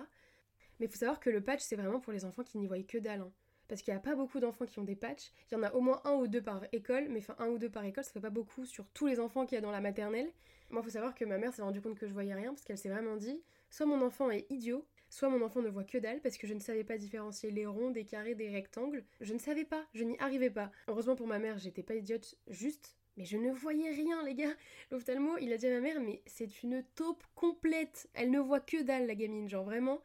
Mais 0.79 0.87
faut 0.87 0.95
savoir 0.95 1.19
que 1.19 1.29
le 1.29 1.43
patch 1.43 1.59
c'est 1.59 1.75
vraiment 1.75 1.99
pour 1.99 2.13
les 2.13 2.23
enfants 2.23 2.45
qui 2.45 2.57
n'y 2.59 2.65
voient 2.65 2.81
que 2.81 2.97
dalle. 2.97 3.19
Hein 3.19 3.33
parce 3.73 3.81
qu'il 3.81 3.91
n'y 3.91 3.97
a 3.97 4.01
pas 4.01 4.13
beaucoup 4.13 4.39
d'enfants 4.39 4.67
qui 4.67 4.77
ont 4.77 4.83
des 4.83 4.95
patchs. 4.95 5.31
Il 5.49 5.55
y 5.55 5.57
en 5.57 5.63
a 5.63 5.71
au 5.73 5.81
moins 5.81 5.99
un 6.05 6.11
ou 6.11 6.27
deux 6.27 6.43
par 6.43 6.61
école, 6.73 7.07
mais 7.09 7.17
enfin 7.17 7.35
un 7.39 7.47
ou 7.47 7.57
deux 7.57 7.71
par 7.71 7.83
école, 7.83 8.03
ça 8.03 8.11
fait 8.11 8.19
pas 8.19 8.29
beaucoup 8.29 8.65
sur 8.65 8.87
tous 8.89 9.07
les 9.07 9.19
enfants 9.19 9.47
qu'il 9.47 9.55
y 9.55 9.57
a 9.57 9.61
dans 9.61 9.71
la 9.71 9.81
maternelle. 9.81 10.31
Moi, 10.69 10.81
il 10.81 10.85
faut 10.85 10.91
savoir 10.91 11.15
que 11.15 11.25
ma 11.25 11.39
mère 11.39 11.55
s'est 11.55 11.63
rendue 11.63 11.81
compte 11.81 11.97
que 11.97 12.05
je 12.05 12.13
voyais 12.13 12.35
rien, 12.35 12.51
parce 12.53 12.63
qu'elle 12.63 12.77
s'est 12.77 12.89
vraiment 12.89 13.15
dit 13.15 13.41
soit 13.71 13.87
mon 13.87 14.03
enfant 14.03 14.29
est 14.29 14.45
idiot, 14.51 14.85
soit 15.09 15.27
mon 15.27 15.41
enfant 15.41 15.63
ne 15.63 15.69
voit 15.69 15.85
que 15.85 15.97
dalle, 15.97 16.21
parce 16.21 16.37
que 16.37 16.45
je 16.45 16.53
ne 16.53 16.59
savais 16.59 16.83
pas 16.83 16.99
différencier 16.99 17.49
les 17.49 17.65
ronds, 17.65 17.89
des 17.89 18.05
carrés, 18.05 18.35
des 18.35 18.49
rectangles. 18.49 19.03
Je 19.21 19.33
ne 19.33 19.39
savais 19.39 19.65
pas, 19.65 19.83
je 19.95 20.03
n'y 20.03 20.19
arrivais 20.19 20.51
pas. 20.51 20.71
Heureusement 20.87 21.15
pour 21.15 21.25
ma 21.25 21.39
mère, 21.39 21.57
j'étais 21.57 21.81
pas 21.81 21.95
idiote, 21.95 22.35
juste. 22.49 22.95
Mais 23.17 23.25
je 23.25 23.37
ne 23.37 23.51
voyais 23.51 23.89
rien, 23.89 24.23
les 24.23 24.35
gars. 24.35 24.53
L'ophtalmo, 24.91 25.39
il 25.41 25.51
a 25.51 25.57
dit 25.57 25.65
à 25.65 25.71
ma 25.71 25.79
mère, 25.81 25.99
mais 25.99 26.21
c'est 26.27 26.61
une 26.61 26.83
taupe 26.93 27.23
complète. 27.33 28.07
Elle 28.13 28.29
ne 28.29 28.39
voit 28.39 28.59
que 28.59 28.83
dalle, 28.83 29.07
la 29.07 29.15
gamine. 29.15 29.49
Genre 29.49 29.63
vraiment, 29.63 29.99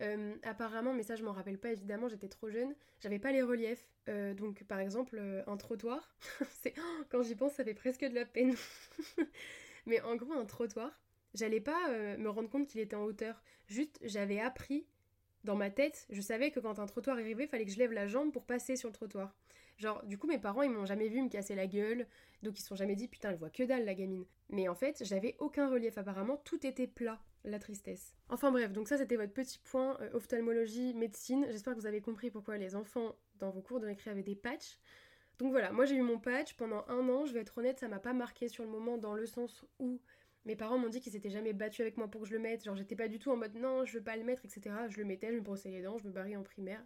euh, 0.00 0.34
apparemment, 0.42 0.92
mais 0.92 1.04
ça 1.04 1.14
je 1.14 1.22
m'en 1.22 1.32
rappelle 1.32 1.58
pas 1.58 1.70
évidemment, 1.70 2.08
j'étais 2.08 2.28
trop 2.28 2.50
jeune, 2.50 2.74
j'avais 3.00 3.18
pas 3.18 3.32
les 3.32 3.42
reliefs. 3.42 3.86
Euh, 4.08 4.34
donc 4.34 4.64
par 4.64 4.80
exemple, 4.80 5.18
euh, 5.18 5.42
un 5.46 5.56
trottoir, 5.56 6.16
c'est 6.62 6.74
quand 7.10 7.22
j'y 7.22 7.34
pense, 7.34 7.52
ça 7.54 7.64
fait 7.64 7.74
presque 7.74 8.04
de 8.04 8.14
la 8.14 8.24
peine. 8.24 8.54
mais 9.86 10.00
en 10.00 10.16
gros, 10.16 10.32
un 10.32 10.44
trottoir, 10.44 11.00
j'allais 11.34 11.60
pas 11.60 11.90
me 12.16 12.28
rendre 12.28 12.48
compte 12.50 12.66
qu'il 12.66 12.80
était 12.80 12.96
en 12.96 13.04
hauteur. 13.04 13.42
Juste, 13.66 13.98
j'avais 14.02 14.40
appris 14.40 14.86
dans 15.44 15.56
ma 15.56 15.70
tête, 15.70 16.06
je 16.10 16.20
savais 16.20 16.50
que 16.50 16.60
quand 16.60 16.78
un 16.78 16.86
trottoir 16.86 17.18
arrivait, 17.18 17.46
fallait 17.46 17.66
que 17.66 17.72
je 17.72 17.78
lève 17.78 17.92
la 17.92 18.06
jambe 18.06 18.32
pour 18.32 18.46
passer 18.46 18.76
sur 18.76 18.88
le 18.88 18.94
trottoir. 18.94 19.36
Genre, 19.76 20.04
du 20.04 20.18
coup, 20.18 20.26
mes 20.26 20.38
parents, 20.38 20.62
ils 20.62 20.70
m'ont 20.70 20.86
jamais 20.86 21.08
vu 21.08 21.20
me 21.20 21.28
casser 21.28 21.54
la 21.54 21.66
gueule, 21.66 22.06
donc 22.42 22.58
ils 22.58 22.62
se 22.62 22.68
sont 22.68 22.76
jamais 22.76 22.94
dit, 22.94 23.08
putain, 23.08 23.30
elle 23.30 23.36
voit 23.36 23.50
que 23.50 23.62
dalle, 23.62 23.84
la 23.84 23.94
gamine. 23.94 24.24
Mais 24.48 24.68
en 24.68 24.74
fait, 24.74 25.02
j'avais 25.04 25.36
aucun 25.38 25.68
relief, 25.68 25.98
apparemment, 25.98 26.36
tout 26.44 26.64
était 26.66 26.86
plat 26.86 27.20
la 27.44 27.58
tristesse. 27.58 28.14
Enfin 28.28 28.50
bref, 28.50 28.72
donc 28.72 28.88
ça 28.88 28.96
c'était 28.96 29.16
votre 29.16 29.32
petit 29.32 29.58
point 29.58 29.98
euh, 30.00 30.10
ophtalmologie, 30.14 30.94
médecine. 30.94 31.46
J'espère 31.50 31.74
que 31.74 31.80
vous 31.80 31.86
avez 31.86 32.00
compris 32.00 32.30
pourquoi 32.30 32.56
les 32.56 32.74
enfants 32.74 33.14
dans 33.38 33.50
vos 33.50 33.60
cours 33.60 33.80
de 33.80 33.86
récré 33.86 34.10
avaient 34.10 34.22
des 34.22 34.36
patchs. 34.36 34.78
Donc 35.38 35.50
voilà, 35.50 35.72
moi 35.72 35.84
j'ai 35.84 35.96
eu 35.96 36.02
mon 36.02 36.18
patch 36.18 36.54
pendant 36.54 36.84
un 36.88 37.08
an, 37.08 37.26
je 37.26 37.32
vais 37.32 37.40
être 37.40 37.58
honnête, 37.58 37.80
ça 37.80 37.88
m'a 37.88 37.98
pas 37.98 38.12
marqué 38.12 38.48
sur 38.48 38.64
le 38.64 38.70
moment 38.70 38.98
dans 38.98 39.14
le 39.14 39.26
sens 39.26 39.64
où 39.78 40.00
mes 40.44 40.56
parents 40.56 40.78
m'ont 40.78 40.88
dit 40.88 41.00
qu'ils 41.00 41.12
s'étaient 41.12 41.30
jamais 41.30 41.52
battus 41.52 41.80
avec 41.80 41.96
moi 41.96 42.08
pour 42.08 42.22
que 42.22 42.28
je 42.28 42.32
le 42.32 42.38
mette, 42.38 42.64
genre 42.64 42.76
j'étais 42.76 42.94
pas 42.94 43.08
du 43.08 43.18
tout 43.18 43.30
en 43.30 43.36
mode 43.36 43.54
non, 43.56 43.84
je 43.84 43.98
veux 43.98 44.04
pas 44.04 44.16
le 44.16 44.22
mettre, 44.22 44.44
etc. 44.44 44.74
Je 44.88 44.98
le 44.98 45.04
mettais, 45.04 45.32
je 45.32 45.36
me 45.36 45.40
brossais 45.40 45.70
les 45.70 45.82
dents, 45.82 45.98
je 45.98 46.06
me 46.06 46.12
barrais 46.12 46.36
en 46.36 46.42
primaire, 46.42 46.84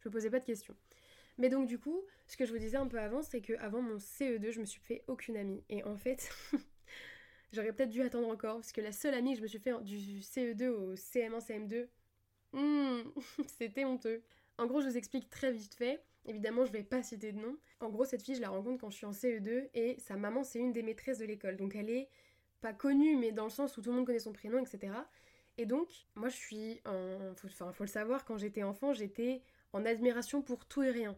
je 0.00 0.08
me 0.08 0.12
posais 0.12 0.30
pas 0.30 0.40
de 0.40 0.44
questions. 0.44 0.74
Mais 1.38 1.48
donc 1.48 1.66
du 1.68 1.78
coup, 1.78 2.02
ce 2.26 2.36
que 2.36 2.44
je 2.44 2.52
vous 2.52 2.58
disais 2.58 2.76
un 2.76 2.86
peu 2.86 2.98
avant, 2.98 3.22
c'est 3.22 3.40
que 3.40 3.52
avant 3.58 3.82
mon 3.82 3.98
CE2, 3.98 4.50
je 4.50 4.60
me 4.60 4.64
suis 4.64 4.80
fait 4.80 5.04
aucune 5.06 5.36
amie. 5.36 5.62
Et 5.68 5.84
en 5.84 5.96
fait, 5.96 6.30
j'aurais 7.56 7.72
peut-être 7.72 7.90
dû 7.90 8.02
attendre 8.02 8.28
encore, 8.28 8.56
parce 8.56 8.72
que 8.72 8.80
la 8.80 8.92
seule 8.92 9.14
amie 9.14 9.32
que 9.32 9.38
je 9.38 9.42
me 9.42 9.48
suis 9.48 9.58
fait 9.58 9.72
du 9.82 10.20
CE2 10.20 10.68
au 10.68 10.94
CM1, 10.94 11.40
CM2, 11.40 11.88
hmm, 12.52 13.00
c'était 13.46 13.84
honteux. 13.84 14.22
En 14.58 14.66
gros, 14.66 14.80
je 14.80 14.86
vous 14.86 14.96
explique 14.96 15.28
très 15.28 15.52
vite 15.52 15.74
fait. 15.74 16.02
Évidemment, 16.26 16.64
je 16.64 16.72
vais 16.72 16.82
pas 16.82 17.02
citer 17.02 17.32
de 17.32 17.38
nom. 17.38 17.56
En 17.80 17.88
gros, 17.88 18.04
cette 18.04 18.22
fille, 18.22 18.34
je 18.34 18.40
la 18.40 18.48
rencontre 18.48 18.80
quand 18.80 18.90
je 18.90 18.96
suis 18.96 19.06
en 19.06 19.12
CE2 19.12 19.68
et 19.74 19.96
sa 19.98 20.16
maman, 20.16 20.44
c'est 20.44 20.58
une 20.58 20.72
des 20.72 20.82
maîtresses 20.82 21.18
de 21.18 21.24
l'école. 21.24 21.56
Donc 21.56 21.74
elle 21.76 21.90
est 21.90 22.08
pas 22.60 22.72
connue, 22.72 23.16
mais 23.16 23.32
dans 23.32 23.44
le 23.44 23.50
sens 23.50 23.76
où 23.76 23.82
tout 23.82 23.90
le 23.90 23.96
monde 23.96 24.06
connaît 24.06 24.18
son 24.18 24.32
prénom, 24.32 24.58
etc. 24.58 24.92
Et 25.58 25.66
donc, 25.66 25.88
moi, 26.14 26.28
je 26.28 26.36
suis 26.36 26.80
en. 26.84 27.32
Enfin, 27.44 27.72
faut 27.72 27.84
le 27.84 27.88
savoir, 27.88 28.24
quand 28.24 28.38
j'étais 28.38 28.62
enfant, 28.62 28.92
j'étais 28.92 29.42
en 29.72 29.84
admiration 29.84 30.42
pour 30.42 30.66
tout 30.66 30.82
et 30.82 30.90
rien. 30.90 31.16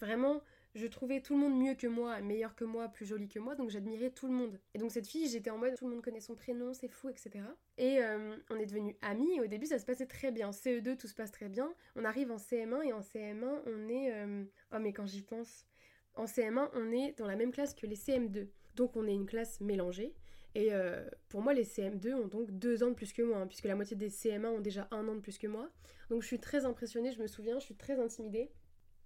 Vraiment, 0.00 0.42
je 0.76 0.86
trouvais 0.86 1.20
tout 1.20 1.34
le 1.34 1.40
monde 1.40 1.58
mieux 1.58 1.74
que 1.74 1.86
moi, 1.86 2.20
meilleur 2.20 2.54
que 2.54 2.64
moi, 2.64 2.88
plus 2.88 3.06
joli 3.06 3.28
que 3.28 3.38
moi, 3.38 3.54
donc 3.54 3.70
j'admirais 3.70 4.10
tout 4.10 4.26
le 4.26 4.34
monde. 4.34 4.60
Et 4.74 4.78
donc 4.78 4.92
cette 4.92 5.06
fille, 5.06 5.26
j'étais 5.28 5.50
en 5.50 5.56
mode 5.56 5.74
tout 5.74 5.86
le 5.86 5.92
monde 5.92 6.02
connaît 6.02 6.20
son 6.20 6.34
prénom, 6.34 6.74
c'est 6.74 6.88
fou, 6.88 7.08
etc. 7.08 7.30
Et 7.78 7.98
euh, 8.02 8.36
on 8.50 8.56
est 8.56 8.66
devenus 8.66 8.94
amis, 9.00 9.36
et 9.36 9.40
au 9.40 9.46
début 9.46 9.66
ça 9.66 9.78
se 9.78 9.86
passait 9.86 10.06
très 10.06 10.30
bien. 10.30 10.50
CE2, 10.50 10.96
tout 10.96 11.08
se 11.08 11.14
passe 11.14 11.32
très 11.32 11.48
bien. 11.48 11.72
On 11.96 12.04
arrive 12.04 12.30
en 12.30 12.36
CM1, 12.36 12.84
et 12.84 12.92
en 12.92 13.00
CM1, 13.00 13.62
on 13.66 13.88
est... 13.88 14.12
Euh, 14.12 14.44
oh 14.74 14.78
mais 14.78 14.92
quand 14.92 15.06
j'y 15.06 15.22
pense, 15.22 15.66
en 16.14 16.26
CM1, 16.26 16.68
on 16.74 16.92
est 16.92 17.18
dans 17.18 17.26
la 17.26 17.36
même 17.36 17.52
classe 17.52 17.74
que 17.74 17.86
les 17.86 17.96
CM2. 17.96 18.48
Donc 18.74 18.96
on 18.96 19.06
est 19.06 19.14
une 19.14 19.26
classe 19.26 19.60
mélangée. 19.60 20.14
Et 20.54 20.72
euh, 20.72 21.08
pour 21.28 21.42
moi, 21.42 21.54
les 21.54 21.64
CM2 21.64 22.14
ont 22.14 22.28
donc 22.28 22.50
deux 22.50 22.82
ans 22.82 22.88
de 22.88 22.94
plus 22.94 23.12
que 23.12 23.22
moi, 23.22 23.38
hein, 23.38 23.46
puisque 23.46 23.64
la 23.64 23.74
moitié 23.74 23.96
des 23.96 24.08
CM1 24.08 24.46
ont 24.46 24.60
déjà 24.60 24.88
un 24.90 25.08
an 25.08 25.14
de 25.14 25.20
plus 25.20 25.38
que 25.38 25.46
moi. 25.46 25.70
Donc 26.10 26.22
je 26.22 26.26
suis 26.26 26.38
très 26.38 26.64
impressionnée, 26.64 27.12
je 27.12 27.20
me 27.20 27.26
souviens, 27.26 27.58
je 27.58 27.64
suis 27.64 27.76
très 27.76 27.98
intimidée, 27.98 28.50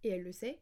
et 0.02 0.10
elle 0.10 0.22
le 0.22 0.32
sait. 0.32 0.60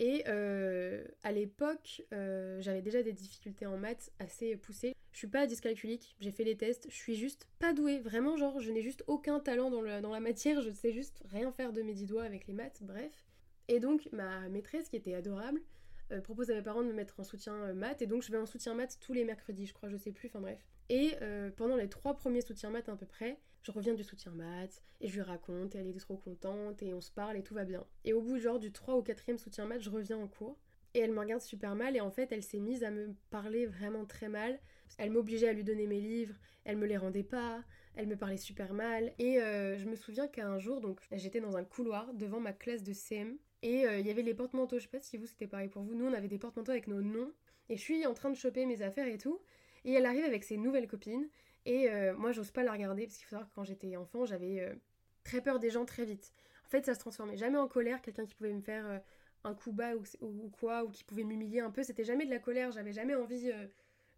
Et 0.00 0.24
euh, 0.28 1.04
à 1.22 1.30
l'époque, 1.30 2.02
euh, 2.14 2.58
j'avais 2.62 2.80
déjà 2.80 3.02
des 3.02 3.12
difficultés 3.12 3.66
en 3.66 3.76
maths 3.76 4.10
assez 4.18 4.56
poussées. 4.56 4.96
Je 5.12 5.18
suis 5.18 5.26
pas 5.26 5.46
dyscalculique, 5.46 6.16
j'ai 6.20 6.30
fait 6.30 6.42
les 6.42 6.56
tests, 6.56 6.86
je 6.88 6.94
suis 6.94 7.16
juste 7.16 7.46
pas 7.58 7.74
douée. 7.74 7.98
Vraiment, 7.98 8.34
genre, 8.38 8.60
je 8.60 8.70
n'ai 8.70 8.80
juste 8.80 9.04
aucun 9.08 9.40
talent 9.40 9.70
dans, 9.70 9.82
la 9.82 10.20
matière, 10.20 10.62
je 10.62 10.70
sais 10.70 10.90
juste 10.90 11.22
rien 11.26 11.52
faire 11.52 11.74
de 11.74 11.82
mes 11.82 11.92
dix 11.92 12.06
doigts 12.06 12.22
avec 12.22 12.46
les 12.46 12.54
maths, 12.54 12.78
bref. 12.82 13.12
Et 13.68 13.78
donc, 13.78 14.08
ma 14.10 14.48
maîtresse, 14.48 14.88
qui 14.88 14.96
était 14.96 15.12
adorable, 15.12 15.60
euh, 16.12 16.22
propose 16.22 16.50
à 16.50 16.54
mes 16.54 16.62
parents 16.62 16.82
de 16.82 16.88
me 16.88 16.94
mettre 16.94 17.20
en 17.20 17.24
soutien 17.24 17.74
maths, 17.74 18.00
et 18.00 18.06
donc 18.06 18.22
je 18.22 18.32
vais 18.32 18.38
en 18.38 18.46
soutien 18.46 18.72
maths 18.72 18.96
tous 19.02 19.12
les 19.12 19.24
mercredis, 19.24 19.66
je 19.66 19.74
crois, 19.74 19.90
je 19.90 19.98
sais 19.98 20.12
plus, 20.12 20.28
enfin 20.28 20.40
bref. 20.40 20.66
Et 20.88 21.12
pendant 21.56 21.76
les 21.76 21.90
trois 21.90 22.14
premiers 22.14 22.40
soutiens 22.40 22.70
maths 22.70 22.88
à 22.88 22.96
peu 22.96 23.06
près, 23.06 23.38
je 23.62 23.72
reviens 23.72 23.94
du 23.94 24.04
soutien 24.04 24.32
maths 24.32 24.82
et 25.00 25.08
je 25.08 25.14
lui 25.14 25.22
raconte 25.22 25.74
et 25.74 25.78
elle 25.78 25.86
est 25.86 25.98
trop 25.98 26.16
contente 26.16 26.82
et 26.82 26.94
on 26.94 27.00
se 27.00 27.10
parle 27.10 27.36
et 27.36 27.42
tout 27.42 27.54
va 27.54 27.64
bien. 27.64 27.84
Et 28.04 28.12
au 28.12 28.22
bout 28.22 28.38
genre 28.38 28.58
du 28.58 28.72
3 28.72 28.96
ou 28.96 29.02
4 29.02 29.38
soutien 29.38 29.66
maths, 29.66 29.82
je 29.82 29.90
reviens 29.90 30.18
en 30.18 30.28
cours 30.28 30.58
et 30.94 31.00
elle 31.00 31.12
me 31.12 31.20
regarde 31.20 31.42
super 31.42 31.74
mal 31.74 31.96
et 31.96 32.00
en 32.00 32.10
fait 32.10 32.32
elle 32.32 32.42
s'est 32.42 32.58
mise 32.58 32.84
à 32.84 32.90
me 32.90 33.14
parler 33.30 33.66
vraiment 33.66 34.04
très 34.04 34.28
mal. 34.28 34.58
Elle 34.98 35.10
m'obligeait 35.10 35.48
à 35.48 35.52
lui 35.52 35.64
donner 35.64 35.86
mes 35.86 36.00
livres, 36.00 36.34
elle 36.64 36.76
me 36.76 36.86
les 36.86 36.96
rendait 36.96 37.22
pas, 37.22 37.62
elle 37.94 38.06
me 38.06 38.16
parlait 38.16 38.36
super 38.36 38.72
mal. 38.72 39.12
Et 39.18 39.40
euh, 39.40 39.78
je 39.78 39.86
me 39.86 39.94
souviens 39.94 40.26
qu'un 40.26 40.58
jour 40.58 40.80
donc 40.80 41.00
j'étais 41.12 41.40
dans 41.40 41.56
un 41.56 41.64
couloir 41.64 42.12
devant 42.14 42.40
ma 42.40 42.52
classe 42.52 42.82
de 42.82 42.92
CM 42.92 43.36
et 43.62 43.86
euh, 43.86 43.98
il 43.98 44.06
y 44.06 44.10
avait 44.10 44.22
les 44.22 44.34
porte-manteaux, 44.34 44.78
je 44.78 44.84
sais 44.84 44.88
pas 44.88 45.00
si 45.00 45.18
vous 45.18 45.26
c'était 45.26 45.46
pareil 45.46 45.68
pour 45.68 45.82
vous, 45.82 45.94
nous 45.94 46.06
on 46.06 46.14
avait 46.14 46.28
des 46.28 46.38
porte-manteaux 46.38 46.72
avec 46.72 46.86
nos 46.86 47.02
noms. 47.02 47.32
Et 47.68 47.76
je 47.76 47.82
suis 47.82 48.04
en 48.04 48.14
train 48.14 48.30
de 48.30 48.34
choper 48.34 48.66
mes 48.66 48.82
affaires 48.82 49.06
et 49.06 49.16
tout. 49.16 49.40
Et 49.84 49.92
elle 49.92 50.04
arrive 50.04 50.24
avec 50.24 50.42
ses 50.42 50.56
nouvelles 50.56 50.88
copines 50.88 51.28
et 51.66 51.90
euh, 51.90 52.14
moi, 52.16 52.32
j'ose 52.32 52.50
pas 52.50 52.62
la 52.62 52.72
regarder 52.72 53.06
parce 53.06 53.16
qu'il 53.16 53.26
faut 53.26 53.30
savoir 53.30 53.48
que 53.48 53.54
quand 53.54 53.64
j'étais 53.64 53.96
enfant, 53.96 54.24
j'avais 54.24 54.60
euh, 54.60 54.74
très 55.24 55.40
peur 55.40 55.58
des 55.58 55.70
gens 55.70 55.84
très 55.84 56.04
vite. 56.04 56.32
En 56.64 56.68
fait, 56.68 56.86
ça 56.86 56.94
se 56.94 57.00
transformait 57.00 57.36
jamais 57.36 57.58
en 57.58 57.68
colère, 57.68 58.00
quelqu'un 58.00 58.24
qui 58.24 58.34
pouvait 58.34 58.52
me 58.52 58.62
faire 58.62 58.86
euh, 58.86 58.98
un 59.44 59.54
coup 59.54 59.72
bas 59.72 59.92
ou, 60.20 60.50
quoi, 60.58 60.84
ou 60.84 60.90
qui 60.90 61.04
pouvait 61.04 61.24
m'humilier 61.24 61.60
un 61.60 61.70
peu. 61.70 61.82
C'était 61.82 62.04
jamais 62.04 62.24
de 62.24 62.30
la 62.30 62.38
colère, 62.38 62.70
j'avais 62.72 62.92
jamais 62.92 63.14
envie 63.14 63.50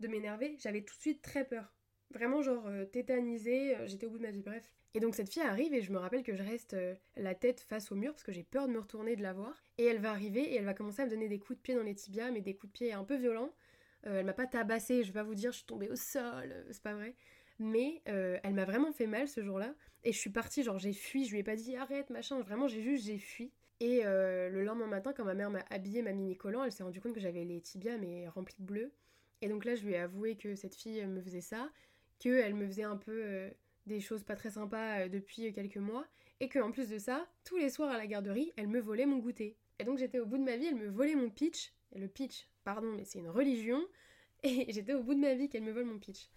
de 0.00 0.08
m'énerver. 0.08 0.56
J'avais 0.58 0.82
tout 0.82 0.94
de 0.94 1.00
suite 1.00 1.22
très 1.22 1.44
peur. 1.44 1.72
Vraiment, 2.10 2.42
genre 2.42 2.68
tétanisée, 2.90 3.76
j'étais 3.86 4.04
au 4.04 4.10
bout 4.10 4.18
de 4.18 4.24
ma 4.24 4.30
vie, 4.30 4.42
bref. 4.42 4.70
Et 4.94 5.00
donc, 5.00 5.14
cette 5.14 5.32
fille 5.32 5.42
arrive 5.42 5.72
et 5.72 5.80
je 5.80 5.92
me 5.92 5.98
rappelle 5.98 6.24
que 6.24 6.34
je 6.34 6.42
reste 6.42 6.76
la 7.16 7.34
tête 7.34 7.60
face 7.60 7.90
au 7.92 7.94
mur 7.94 8.12
parce 8.12 8.24
que 8.24 8.32
j'ai 8.32 8.42
peur 8.42 8.66
de 8.66 8.72
me 8.72 8.80
retourner, 8.80 9.14
de 9.16 9.22
la 9.22 9.32
voir. 9.32 9.62
Et 9.78 9.84
elle 9.84 10.00
va 10.00 10.10
arriver 10.10 10.42
et 10.42 10.56
elle 10.56 10.64
va 10.64 10.74
commencer 10.74 11.02
à 11.02 11.04
me 11.06 11.10
donner 11.10 11.28
des 11.28 11.38
coups 11.38 11.56
de 11.56 11.62
pied 11.62 11.74
dans 11.76 11.84
les 11.84 11.94
tibias, 11.94 12.32
mais 12.32 12.42
des 12.42 12.54
coups 12.54 12.72
de 12.72 12.78
pied 12.78 12.92
un 12.92 13.04
peu 13.04 13.14
violents. 13.14 13.54
elle 14.02 14.26
m'a 14.26 14.34
pas 14.34 14.46
tabassé, 14.46 15.04
je 15.04 15.06
vais 15.06 15.20
pas 15.20 15.22
vous 15.22 15.36
dire, 15.36 15.52
je 15.52 15.58
suis 15.58 15.66
tombée 15.66 15.88
au 15.88 15.96
sol, 15.96 16.52
c'est 16.72 16.82
pas 16.82 16.94
vrai 16.94 17.14
mais 17.58 18.02
euh, 18.08 18.38
elle 18.42 18.54
m'a 18.54 18.64
vraiment 18.64 18.92
fait 18.92 19.06
mal 19.06 19.28
ce 19.28 19.42
jour-là. 19.42 19.74
Et 20.04 20.12
je 20.12 20.18
suis 20.18 20.30
partie, 20.30 20.62
genre 20.62 20.78
j'ai 20.78 20.92
fui, 20.92 21.24
je 21.24 21.32
lui 21.32 21.38
ai 21.38 21.42
pas 21.42 21.56
dit 21.56 21.76
arrête, 21.76 22.10
machin, 22.10 22.40
vraiment 22.40 22.68
j'ai 22.68 22.82
juste, 22.82 23.04
j'ai 23.04 23.18
fui. 23.18 23.52
Et 23.80 24.02
euh, 24.04 24.48
le 24.48 24.64
lendemain 24.64 24.86
matin, 24.86 25.12
quand 25.12 25.24
ma 25.24 25.34
mère 25.34 25.50
m'a 25.50 25.64
habillé 25.70 26.02
ma 26.02 26.12
mini 26.12 26.36
collant, 26.36 26.64
elle 26.64 26.72
s'est 26.72 26.82
rendue 26.82 27.00
compte 27.00 27.14
que 27.14 27.20
j'avais 27.20 27.44
les 27.44 27.60
tibias 27.60 27.98
mais 27.98 28.28
remplis 28.28 28.56
de 28.58 28.64
bleu. 28.64 28.92
Et 29.40 29.48
donc 29.48 29.64
là, 29.64 29.74
je 29.74 29.84
lui 29.84 29.92
ai 29.92 29.98
avoué 29.98 30.36
que 30.36 30.54
cette 30.54 30.74
fille 30.74 31.04
me 31.04 31.20
faisait 31.20 31.40
ça, 31.40 31.68
qu'elle 32.18 32.54
me 32.54 32.66
faisait 32.66 32.84
un 32.84 32.96
peu 32.96 33.24
euh, 33.24 33.50
des 33.86 34.00
choses 34.00 34.22
pas 34.22 34.36
très 34.36 34.50
sympas 34.50 35.08
depuis 35.08 35.52
quelques 35.52 35.78
mois, 35.78 36.06
et 36.40 36.48
qu'en 36.48 36.70
plus 36.70 36.88
de 36.88 36.98
ça, 36.98 37.26
tous 37.44 37.56
les 37.56 37.70
soirs 37.70 37.90
à 37.90 37.98
la 37.98 38.06
garderie, 38.06 38.52
elle 38.56 38.68
me 38.68 38.80
volait 38.80 39.06
mon 39.06 39.18
goûter. 39.18 39.56
Et 39.78 39.84
donc 39.84 39.98
j'étais 39.98 40.20
au 40.20 40.26
bout 40.26 40.38
de 40.38 40.44
ma 40.44 40.56
vie, 40.56 40.66
elle 40.66 40.76
me 40.76 40.88
volait 40.88 41.16
mon 41.16 41.30
pitch. 41.30 41.72
Le 41.94 42.06
pitch, 42.06 42.48
pardon, 42.64 42.92
mais 42.96 43.04
c'est 43.04 43.18
une 43.18 43.28
religion. 43.28 43.82
Et 44.44 44.72
j'étais 44.72 44.94
au 44.94 45.02
bout 45.02 45.14
de 45.14 45.20
ma 45.20 45.34
vie 45.34 45.48
qu'elle 45.48 45.62
me 45.62 45.72
vole 45.72 45.84
mon 45.84 45.98
pitch. 45.98 46.30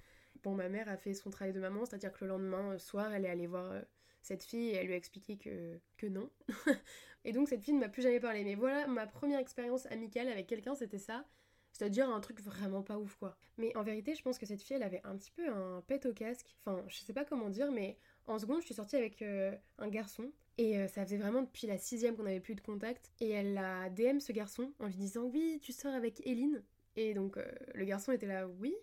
Bon, 0.45 0.53
ma 0.53 0.69
mère 0.69 0.87
a 0.89 0.95
fait 0.95 1.15
son 1.15 1.31
travail 1.31 1.53
de 1.53 1.59
maman, 1.59 1.85
c'est-à-dire 1.85 2.13
que 2.13 2.23
le 2.23 2.29
lendemain 2.29 2.73
euh, 2.73 2.77
soir, 2.77 3.11
elle 3.11 3.25
est 3.25 3.29
allée 3.29 3.47
voir 3.47 3.71
euh, 3.71 3.81
cette 4.21 4.43
fille 4.43 4.69
et 4.69 4.75
elle 4.75 4.85
lui 4.85 4.93
a 4.93 4.95
expliqué 4.95 5.37
que, 5.37 5.79
que 5.97 6.05
non. 6.05 6.29
et 7.25 7.31
donc 7.31 7.49
cette 7.49 7.63
fille 7.63 7.73
ne 7.73 7.79
m'a 7.79 7.89
plus 7.89 8.03
jamais 8.03 8.19
parlé. 8.19 8.43
Mais 8.43 8.53
voilà, 8.53 8.85
ma 8.85 9.07
première 9.07 9.39
expérience 9.39 9.87
amicale 9.87 10.27
avec 10.27 10.45
quelqu'un, 10.45 10.75
c'était 10.75 10.99
ça. 10.99 11.25
C'est-à-dire 11.71 12.07
un 12.11 12.19
truc 12.19 12.41
vraiment 12.41 12.83
pas 12.83 12.99
ouf 12.99 13.15
quoi. 13.15 13.35
Mais 13.57 13.75
en 13.75 13.81
vérité, 13.81 14.13
je 14.13 14.21
pense 14.21 14.37
que 14.37 14.45
cette 14.45 14.61
fille, 14.61 14.75
elle 14.75 14.83
avait 14.83 15.01
un 15.03 15.17
petit 15.17 15.31
peu 15.31 15.49
un 15.49 15.81
pet 15.87 16.05
au 16.05 16.13
casque. 16.13 16.55
Enfin, 16.63 16.85
je 16.89 16.99
sais 16.99 17.13
pas 17.13 17.25
comment 17.25 17.49
dire, 17.49 17.71
mais 17.71 17.97
en 18.27 18.37
seconde, 18.37 18.59
je 18.59 18.65
suis 18.65 18.75
sortie 18.75 18.97
avec 18.97 19.23
euh, 19.23 19.51
un 19.79 19.89
garçon. 19.89 20.31
Et 20.59 20.87
ça 20.87 21.03
faisait 21.03 21.17
vraiment 21.17 21.41
depuis 21.41 21.65
la 21.65 21.79
sixième 21.79 22.15
qu'on 22.15 22.23
n'avait 22.23 22.39
plus 22.39 22.55
de 22.55 22.61
contact. 22.61 23.11
Et 23.19 23.31
elle 23.31 23.57
a 23.57 23.89
DM 23.89 24.19
ce 24.19 24.31
garçon 24.31 24.71
en 24.77 24.85
lui 24.85 24.95
disant 24.95 25.23
Oui, 25.23 25.59
tu 25.59 25.73
sors 25.73 25.95
avec 25.95 26.25
Eline. 26.27 26.63
Et 26.95 27.15
donc 27.15 27.39
le 27.73 27.83
garçon 27.83 28.11
était 28.11 28.27
là 28.27 28.47
Oui, 28.47 28.73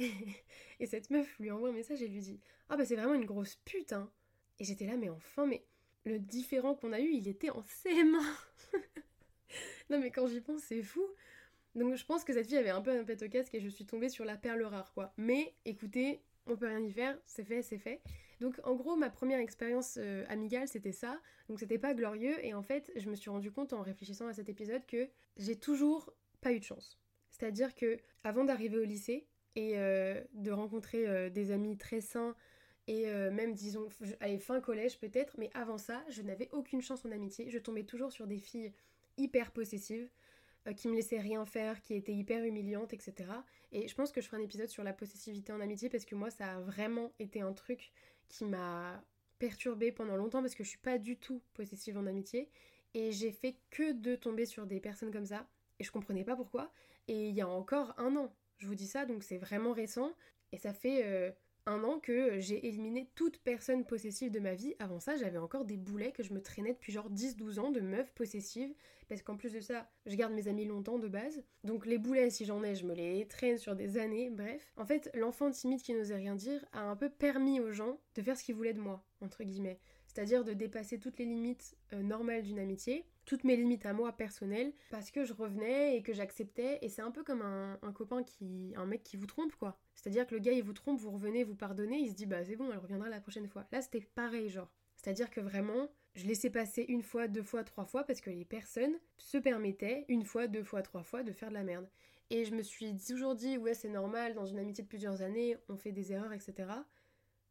et 0.80 0.86
cette 0.86 1.10
meuf 1.10 1.38
lui 1.38 1.50
envoie 1.50 1.70
un 1.70 1.72
message 1.72 2.02
et 2.02 2.08
lui 2.08 2.20
dit 2.20 2.40
Ah 2.68 2.76
bah 2.76 2.84
c'est 2.84 2.96
vraiment 2.96 3.14
une 3.14 3.26
grosse 3.26 3.56
pute 3.64 3.92
hein 3.92 4.10
Et 4.58 4.64
j'étais 4.64 4.86
là, 4.86 4.96
mais 4.96 5.10
enfin, 5.10 5.46
mais 5.46 5.64
le 6.04 6.18
différent 6.18 6.74
qu'on 6.74 6.92
a 6.92 7.00
eu, 7.00 7.10
il 7.12 7.28
était 7.28 7.50
en 7.50 7.60
CM1 7.60 8.22
Non 9.90 9.98
mais 9.98 10.10
quand 10.10 10.26
j'y 10.26 10.40
pense, 10.40 10.62
c'est 10.62 10.82
fou 10.82 11.04
Donc 11.74 11.94
je 11.94 12.04
pense 12.04 12.24
que 12.24 12.32
cette 12.32 12.46
fille 12.46 12.56
avait 12.56 12.70
un 12.70 12.80
peu 12.80 12.98
un 12.98 13.04
pet 13.04 13.22
au 13.22 13.28
casque 13.28 13.54
et 13.54 13.60
je 13.60 13.68
suis 13.68 13.86
tombée 13.86 14.08
sur 14.08 14.24
la 14.24 14.36
perle 14.36 14.62
rare 14.62 14.92
quoi. 14.94 15.12
Mais 15.16 15.54
écoutez, 15.64 16.22
on 16.46 16.56
peut 16.56 16.66
rien 16.66 16.80
y 16.80 16.92
faire, 16.92 17.18
c'est 17.26 17.44
fait, 17.44 17.62
c'est 17.62 17.78
fait. 17.78 18.00
Donc 18.40 18.58
en 18.64 18.74
gros, 18.74 18.96
ma 18.96 19.10
première 19.10 19.38
expérience 19.38 19.98
euh, 20.00 20.24
amicale, 20.28 20.66
c'était 20.66 20.92
ça. 20.92 21.20
Donc 21.48 21.60
c'était 21.60 21.78
pas 21.78 21.94
glorieux 21.94 22.42
et 22.44 22.54
en 22.54 22.62
fait, 22.62 22.90
je 22.96 23.10
me 23.10 23.14
suis 23.14 23.30
rendu 23.30 23.50
compte 23.50 23.72
en 23.72 23.82
réfléchissant 23.82 24.28
à 24.28 24.32
cet 24.32 24.48
épisode 24.48 24.86
que 24.86 25.08
j'ai 25.36 25.56
toujours 25.56 26.14
pas 26.40 26.52
eu 26.52 26.58
de 26.58 26.64
chance. 26.64 26.98
C'est-à-dire 27.30 27.74
que 27.74 27.98
avant 28.24 28.44
d'arriver 28.44 28.78
au 28.78 28.84
lycée, 28.84 29.26
et 29.56 29.72
euh, 29.76 30.20
de 30.34 30.50
rencontrer 30.50 31.08
euh, 31.08 31.30
des 31.30 31.50
amis 31.50 31.76
très 31.76 32.00
sains 32.00 32.34
et 32.86 33.08
euh, 33.08 33.30
même 33.30 33.54
disons 33.54 33.88
allez 34.20 34.38
fin 34.38 34.60
collège 34.60 34.98
peut-être 34.98 35.34
mais 35.38 35.50
avant 35.54 35.78
ça 35.78 36.04
je 36.08 36.22
n'avais 36.22 36.48
aucune 36.52 36.82
chance 36.82 37.04
en 37.04 37.10
amitié. 37.10 37.50
Je 37.50 37.58
tombais 37.58 37.84
toujours 37.84 38.12
sur 38.12 38.26
des 38.26 38.38
filles 38.38 38.72
hyper 39.16 39.52
possessives 39.52 40.08
qui 40.76 40.88
me 40.88 40.94
laissaient 40.94 41.20
rien 41.20 41.46
faire 41.46 41.80
qui 41.80 41.94
étaient 41.94 42.14
hyper 42.14 42.44
humiliantes 42.44 42.92
etc 42.92 43.30
et 43.72 43.88
je 43.88 43.94
pense 43.94 44.12
que 44.12 44.20
je 44.20 44.26
ferai 44.26 44.38
un 44.42 44.44
épisode 44.44 44.68
sur 44.68 44.84
la 44.84 44.92
possessivité 44.92 45.52
en 45.52 45.60
amitié 45.60 45.88
parce 45.88 46.04
que 46.04 46.14
moi 46.14 46.30
ça 46.30 46.56
a 46.56 46.60
vraiment 46.60 47.12
été 47.18 47.40
un 47.40 47.52
truc 47.52 47.92
qui 48.28 48.44
m'a 48.44 49.02
perturbée 49.40 49.90
pendant 49.90 50.16
longtemps 50.16 50.42
parce 50.42 50.54
que 50.54 50.62
je 50.62 50.68
suis 50.68 50.78
pas 50.78 50.98
du 50.98 51.16
tout 51.16 51.42
possessive 51.54 51.98
en 51.98 52.06
amitié. 52.06 52.48
Et 52.94 53.10
j'ai 53.10 53.32
fait 53.32 53.56
que 53.70 53.92
de 53.92 54.14
tomber 54.14 54.46
sur 54.46 54.66
des 54.66 54.78
personnes 54.78 55.10
comme 55.10 55.26
ça 55.26 55.48
et 55.80 55.84
je 55.84 55.90
comprenais 55.90 56.24
pas 56.24 56.36
pourquoi. 56.36 56.70
Et 57.08 57.28
il 57.28 57.34
y 57.34 57.40
a 57.40 57.48
encore 57.48 57.94
un 57.98 58.14
an 58.16 58.32
je 58.60 58.66
vous 58.66 58.74
dis 58.74 58.86
ça, 58.86 59.06
donc 59.06 59.24
c'est 59.24 59.38
vraiment 59.38 59.72
récent. 59.72 60.12
Et 60.52 60.58
ça 60.58 60.72
fait 60.72 61.02
euh, 61.04 61.30
un 61.66 61.82
an 61.84 61.98
que 61.98 62.38
j'ai 62.40 62.66
éliminé 62.66 63.08
toute 63.14 63.38
personne 63.38 63.84
possessive 63.84 64.30
de 64.30 64.40
ma 64.40 64.54
vie. 64.54 64.74
Avant 64.78 65.00
ça, 65.00 65.16
j'avais 65.16 65.38
encore 65.38 65.64
des 65.64 65.76
boulets 65.76 66.12
que 66.12 66.22
je 66.22 66.32
me 66.32 66.40
traînais 66.40 66.72
depuis 66.72 66.92
genre 66.92 67.10
10-12 67.10 67.58
ans 67.58 67.70
de 67.70 67.80
meufs 67.80 68.12
possessives. 68.12 68.74
Parce 69.08 69.22
qu'en 69.22 69.36
plus 69.36 69.52
de 69.52 69.60
ça, 69.60 69.90
je 70.06 70.14
garde 70.14 70.32
mes 70.32 70.46
amis 70.46 70.66
longtemps 70.66 70.98
de 70.98 71.08
base. 71.08 71.42
Donc 71.64 71.86
les 71.86 71.98
boulets, 71.98 72.30
si 72.30 72.44
j'en 72.44 72.62
ai, 72.62 72.76
je 72.76 72.86
me 72.86 72.94
les 72.94 73.26
traîne 73.26 73.58
sur 73.58 73.74
des 73.74 73.98
années. 73.98 74.30
Bref. 74.30 74.72
En 74.76 74.84
fait, 74.84 75.10
l'enfant 75.14 75.50
timide 75.50 75.82
qui 75.82 75.94
n'osait 75.94 76.16
rien 76.16 76.36
dire 76.36 76.64
a 76.72 76.82
un 76.82 76.96
peu 76.96 77.08
permis 77.08 77.60
aux 77.60 77.72
gens 77.72 77.98
de 78.14 78.22
faire 78.22 78.36
ce 78.36 78.44
qu'ils 78.44 78.54
voulaient 78.54 78.74
de 78.74 78.80
moi, 78.80 79.04
entre 79.20 79.42
guillemets 79.42 79.80
c'est-à-dire 80.12 80.44
de 80.44 80.52
dépasser 80.52 80.98
toutes 80.98 81.18
les 81.18 81.24
limites 81.24 81.76
euh, 81.92 82.02
normales 82.02 82.42
d'une 82.42 82.58
amitié, 82.58 83.06
toutes 83.30 83.44
mes 83.44 83.54
limites 83.54 83.86
à 83.86 83.92
moi 83.92 84.10
personnelles, 84.10 84.72
parce 84.90 85.12
que 85.12 85.24
je 85.24 85.32
revenais 85.32 85.96
et 85.96 86.02
que 86.02 86.12
j'acceptais, 86.12 86.80
et 86.82 86.88
c'est 86.88 87.00
un 87.00 87.12
peu 87.12 87.22
comme 87.22 87.42
un, 87.42 87.92
copain 87.92 88.24
qui, 88.24 88.74
un 88.76 88.86
mec 88.86 89.04
qui 89.04 89.16
vous 89.16 89.26
trompe 89.26 89.54
quoi. 89.54 89.78
C'est-à-dire 89.94 90.26
que 90.26 90.34
le 90.34 90.40
gars 90.40 90.50
il 90.50 90.64
vous 90.64 90.72
trompe, 90.72 90.98
vous 90.98 91.12
revenez, 91.12 91.44
vous 91.44 91.54
pardonnez, 91.54 91.98
il 91.98 92.10
se 92.10 92.16
dit 92.16 92.26
bah 92.26 92.44
c'est 92.44 92.56
bon, 92.56 92.72
elle 92.72 92.78
reviendra 92.78 93.08
la 93.08 93.20
prochaine 93.20 93.46
fois. 93.46 93.68
Là 93.70 93.82
c'était 93.82 94.00
pareil 94.16 94.48
genre. 94.48 94.68
C'est-à-dire 94.96 95.30
que 95.30 95.40
vraiment, 95.40 95.88
je 96.16 96.26
laissais 96.26 96.50
passer 96.50 96.84
une 96.88 97.02
fois, 97.02 97.28
deux 97.28 97.44
fois, 97.44 97.62
trois 97.62 97.84
fois 97.84 98.02
parce 98.02 98.20
que 98.20 98.30
les 98.30 98.44
personnes 98.44 98.98
se 99.16 99.38
permettaient 99.38 100.06
une 100.08 100.24
fois, 100.24 100.48
deux 100.48 100.64
fois, 100.64 100.82
trois 100.82 101.04
fois 101.04 101.22
de 101.22 101.30
faire 101.30 101.50
de 101.50 101.54
la 101.54 101.62
merde. 101.62 101.88
Et 102.30 102.44
je 102.44 102.52
me 102.52 102.62
suis 102.62 102.96
toujours 102.96 103.36
dit, 103.36 103.58
ouais, 103.58 103.74
c'est 103.74 103.88
normal, 103.88 104.34
dans 104.34 104.46
une 104.46 104.58
amitié 104.58 104.82
de 104.82 104.88
plusieurs 104.88 105.22
années, 105.22 105.56
on 105.68 105.76
fait 105.76 105.92
des 105.92 106.12
erreurs, 106.12 106.32
etc. 106.32 106.68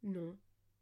Non. 0.03 0.37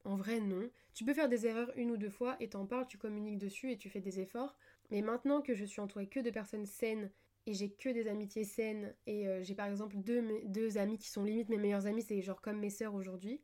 En 0.05 0.15
vrai, 0.15 0.39
non. 0.39 0.69
Tu 0.95 1.05
peux 1.05 1.13
faire 1.13 1.29
des 1.29 1.45
erreurs 1.45 1.71
une 1.75 1.91
ou 1.91 1.97
deux 1.97 2.09
fois 2.09 2.35
et 2.39 2.49
t'en 2.49 2.65
parles, 2.65 2.87
tu 2.87 2.97
communiques 2.97 3.37
dessus 3.37 3.71
et 3.71 3.77
tu 3.77 3.89
fais 3.89 4.01
des 4.01 4.19
efforts. 4.19 4.55
Mais 4.89 5.01
maintenant 5.01 5.41
que 5.41 5.53
je 5.53 5.65
suis 5.65 5.81
entourée 5.81 6.07
que 6.07 6.19
de 6.19 6.29
personnes 6.29 6.65
saines 6.65 7.11
et 7.45 7.53
j'ai 7.53 7.69
que 7.69 7.89
des 7.89 8.07
amitiés 8.07 8.43
saines 8.43 8.93
et 9.05 9.27
euh, 9.27 9.43
j'ai 9.43 9.55
par 9.55 9.67
exemple 9.67 9.97
deux, 9.97 10.23
deux 10.45 10.77
amis 10.77 10.97
qui 10.97 11.09
sont 11.09 11.23
limite 11.23 11.49
mes 11.49 11.57
meilleurs 11.57 11.87
amis, 11.87 12.01
c'est 12.01 12.21
genre 12.21 12.41
comme 12.41 12.59
mes 12.59 12.69
sœurs 12.69 12.93
aujourd'hui, 12.93 13.41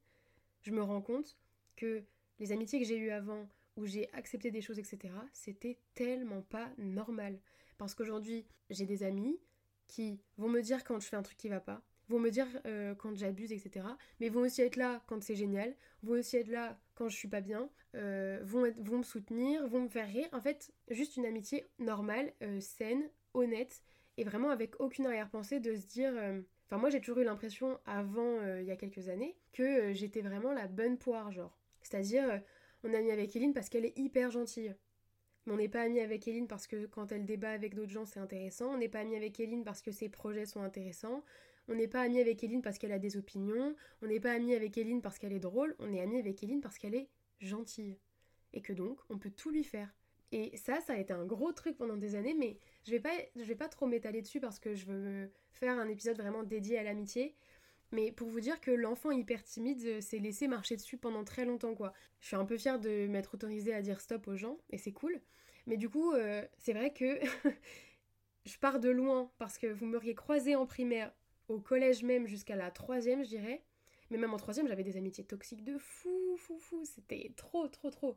je 0.61 0.71
me 0.71 0.81
rends 0.81 1.01
compte 1.01 1.37
que 1.75 2.03
les 2.39 2.51
amitiés 2.51 2.79
que 2.79 2.85
j'ai 2.85 2.97
eues 2.97 3.11
avant 3.11 3.47
où 3.75 3.85
j'ai 3.85 4.11
accepté 4.13 4.51
des 4.51 4.61
choses, 4.61 4.79
etc., 4.79 5.13
c'était 5.31 5.79
tellement 5.93 6.41
pas 6.41 6.69
normal. 6.77 7.39
Parce 7.77 7.95
qu'aujourd'hui, 7.95 8.45
j'ai 8.69 8.85
des 8.85 9.03
amis 9.03 9.39
qui 9.87 10.19
vont 10.37 10.49
me 10.49 10.61
dire 10.61 10.83
quand 10.83 10.99
je 10.99 11.07
fais 11.07 11.15
un 11.15 11.23
truc 11.23 11.37
qui 11.37 11.49
va 11.49 11.59
pas, 11.59 11.81
vont 12.09 12.19
me 12.19 12.29
dire 12.29 12.47
euh, 12.65 12.93
quand 12.95 13.15
j'abuse, 13.15 13.51
etc. 13.51 13.85
Mais 14.19 14.29
vont 14.29 14.41
aussi 14.41 14.61
être 14.61 14.75
là 14.75 15.03
quand 15.07 15.21
c'est 15.23 15.35
génial, 15.35 15.75
vont 16.03 16.13
aussi 16.13 16.37
être 16.37 16.49
là 16.49 16.79
quand 16.95 17.09
je 17.09 17.15
suis 17.15 17.27
pas 17.27 17.41
bien, 17.41 17.69
euh, 17.95 18.39
vont, 18.43 18.61
me 18.61 19.03
soutenir, 19.03 19.67
vont 19.67 19.81
me 19.81 19.89
faire 19.89 20.07
rire. 20.07 20.27
En 20.31 20.41
fait, 20.41 20.71
juste 20.89 21.17
une 21.17 21.25
amitié 21.25 21.65
normale, 21.79 22.33
euh, 22.41 22.59
saine, 22.59 23.09
honnête, 23.33 23.81
et 24.17 24.23
vraiment 24.23 24.49
avec 24.49 24.79
aucune 24.79 25.05
arrière-pensée 25.07 25.59
de 25.59 25.75
se 25.75 25.87
dire... 25.87 26.13
Enfin, 26.67 26.77
moi 26.77 26.89
j'ai 26.89 27.01
toujours 27.01 27.19
eu 27.19 27.23
l'impression, 27.23 27.79
avant, 27.85 28.41
il 28.57 28.65
y 28.65 28.71
a 28.71 28.75
quelques 28.75 29.09
années, 29.09 29.35
que 29.51 29.93
j'étais 29.93 30.21
vraiment 30.21 30.53
la 30.53 30.67
bonne 30.67 30.97
poire, 30.97 31.31
genre. 31.31 31.57
C'est-à-dire, 31.81 32.41
on 32.83 32.91
est 32.93 32.97
ami 32.97 33.11
avec 33.11 33.35
Eline 33.35 33.53
parce 33.53 33.69
qu'elle 33.69 33.85
est 33.85 33.97
hyper 33.97 34.29
gentille. 34.31 34.75
Mais 35.45 35.53
on 35.53 35.57
n'est 35.57 35.69
pas 35.69 35.81
ami 35.81 35.99
avec 35.99 36.27
Eline 36.27 36.47
parce 36.47 36.67
que 36.67 36.85
quand 36.85 37.11
elle 37.11 37.25
débat 37.25 37.51
avec 37.51 37.75
d'autres 37.75 37.91
gens, 37.91 38.05
c'est 38.05 38.19
intéressant. 38.19 38.73
On 38.73 38.77
n'est 38.77 38.89
pas 38.89 38.99
ami 38.99 39.15
avec 39.15 39.39
Eline 39.39 39.63
parce 39.63 39.81
que 39.81 39.91
ses 39.91 40.09
projets 40.09 40.45
sont 40.45 40.61
intéressants. 40.61 41.23
On 41.67 41.75
n'est 41.75 41.87
pas 41.87 42.01
ami 42.01 42.19
avec 42.19 42.43
Eline 42.43 42.61
parce 42.61 42.77
qu'elle 42.77 42.91
a 42.91 42.99
des 42.99 43.17
opinions. 43.17 43.75
On 44.01 44.07
n'est 44.07 44.19
pas 44.19 44.31
ami 44.31 44.53
avec 44.53 44.77
Eline 44.77 45.01
parce 45.01 45.17
qu'elle 45.17 45.33
est 45.33 45.39
drôle. 45.39 45.75
On 45.79 45.93
est 45.93 46.01
ami 46.01 46.17
avec 46.17 46.43
Eline 46.43 46.61
parce 46.61 46.77
qu'elle 46.77 46.95
est 46.95 47.09
gentille. 47.39 47.97
Et 48.53 48.61
que 48.61 48.73
donc, 48.73 48.99
on 49.09 49.17
peut 49.17 49.31
tout 49.31 49.49
lui 49.49 49.63
faire. 49.63 49.93
Et 50.31 50.57
ça, 50.57 50.81
ça 50.81 50.93
a 50.93 50.97
été 50.97 51.13
un 51.13 51.25
gros 51.25 51.51
truc 51.51 51.77
pendant 51.77 51.95
des 51.95 52.15
années, 52.15 52.33
mais 52.33 52.57
je 52.87 52.91
vais 52.91 53.31
vais 53.35 53.55
pas 53.55 53.69
trop 53.69 53.85
m'étaler 53.85 54.23
dessus 54.23 54.39
parce 54.39 54.59
que 54.59 54.73
je 54.73 54.85
veux 54.85 55.31
faire 55.51 55.77
un 55.77 55.87
épisode 55.87 56.17
vraiment 56.17 56.41
dédié 56.41 56.79
à 56.79 56.83
l'amitié. 56.83 57.35
Mais 57.91 58.11
pour 58.11 58.27
vous 58.27 58.39
dire 58.39 58.59
que 58.59 58.71
l'enfant 58.71 59.11
hyper 59.11 59.43
timide 59.43 59.85
euh, 59.85 60.01
s'est 60.01 60.17
laissé 60.17 60.47
marcher 60.47 60.75
dessus 60.75 60.97
pendant 60.97 61.23
très 61.23 61.45
longtemps, 61.45 61.75
quoi. 61.75 61.93
Je 62.19 62.27
suis 62.27 62.35
un 62.35 62.45
peu 62.45 62.57
fière 62.57 62.79
de 62.79 63.05
m'être 63.05 63.35
autorisée 63.35 63.75
à 63.75 63.83
dire 63.83 64.01
stop 64.01 64.27
aux 64.27 64.35
gens, 64.35 64.57
et 64.71 64.79
c'est 64.79 64.91
cool. 64.91 65.21
Mais 65.67 65.77
du 65.77 65.89
coup, 65.89 66.11
euh, 66.13 66.43
c'est 66.57 66.73
vrai 66.73 66.91
que 66.91 67.19
je 68.45 68.57
pars 68.57 68.79
de 68.79 68.89
loin, 68.89 69.31
parce 69.37 69.59
que 69.59 69.67
vous 69.67 69.85
m'auriez 69.85 70.15
croisé 70.15 70.55
en 70.55 70.65
primaire, 70.65 71.13
au 71.47 71.59
collège 71.59 72.03
même, 72.03 72.27
jusqu'à 72.27 72.55
la 72.55 72.71
troisième, 72.71 73.23
je 73.23 73.29
dirais. 73.29 73.61
Mais 74.09 74.17
même 74.17 74.33
en 74.33 74.37
troisième, 74.37 74.67
j'avais 74.67 74.83
des 74.83 74.97
amitiés 74.97 75.23
toxiques 75.23 75.63
de 75.63 75.77
fou, 75.77 76.35
fou, 76.37 76.57
fou. 76.59 76.83
C'était 76.85 77.31
trop, 77.35 77.67
trop, 77.67 77.89
trop. 77.89 78.15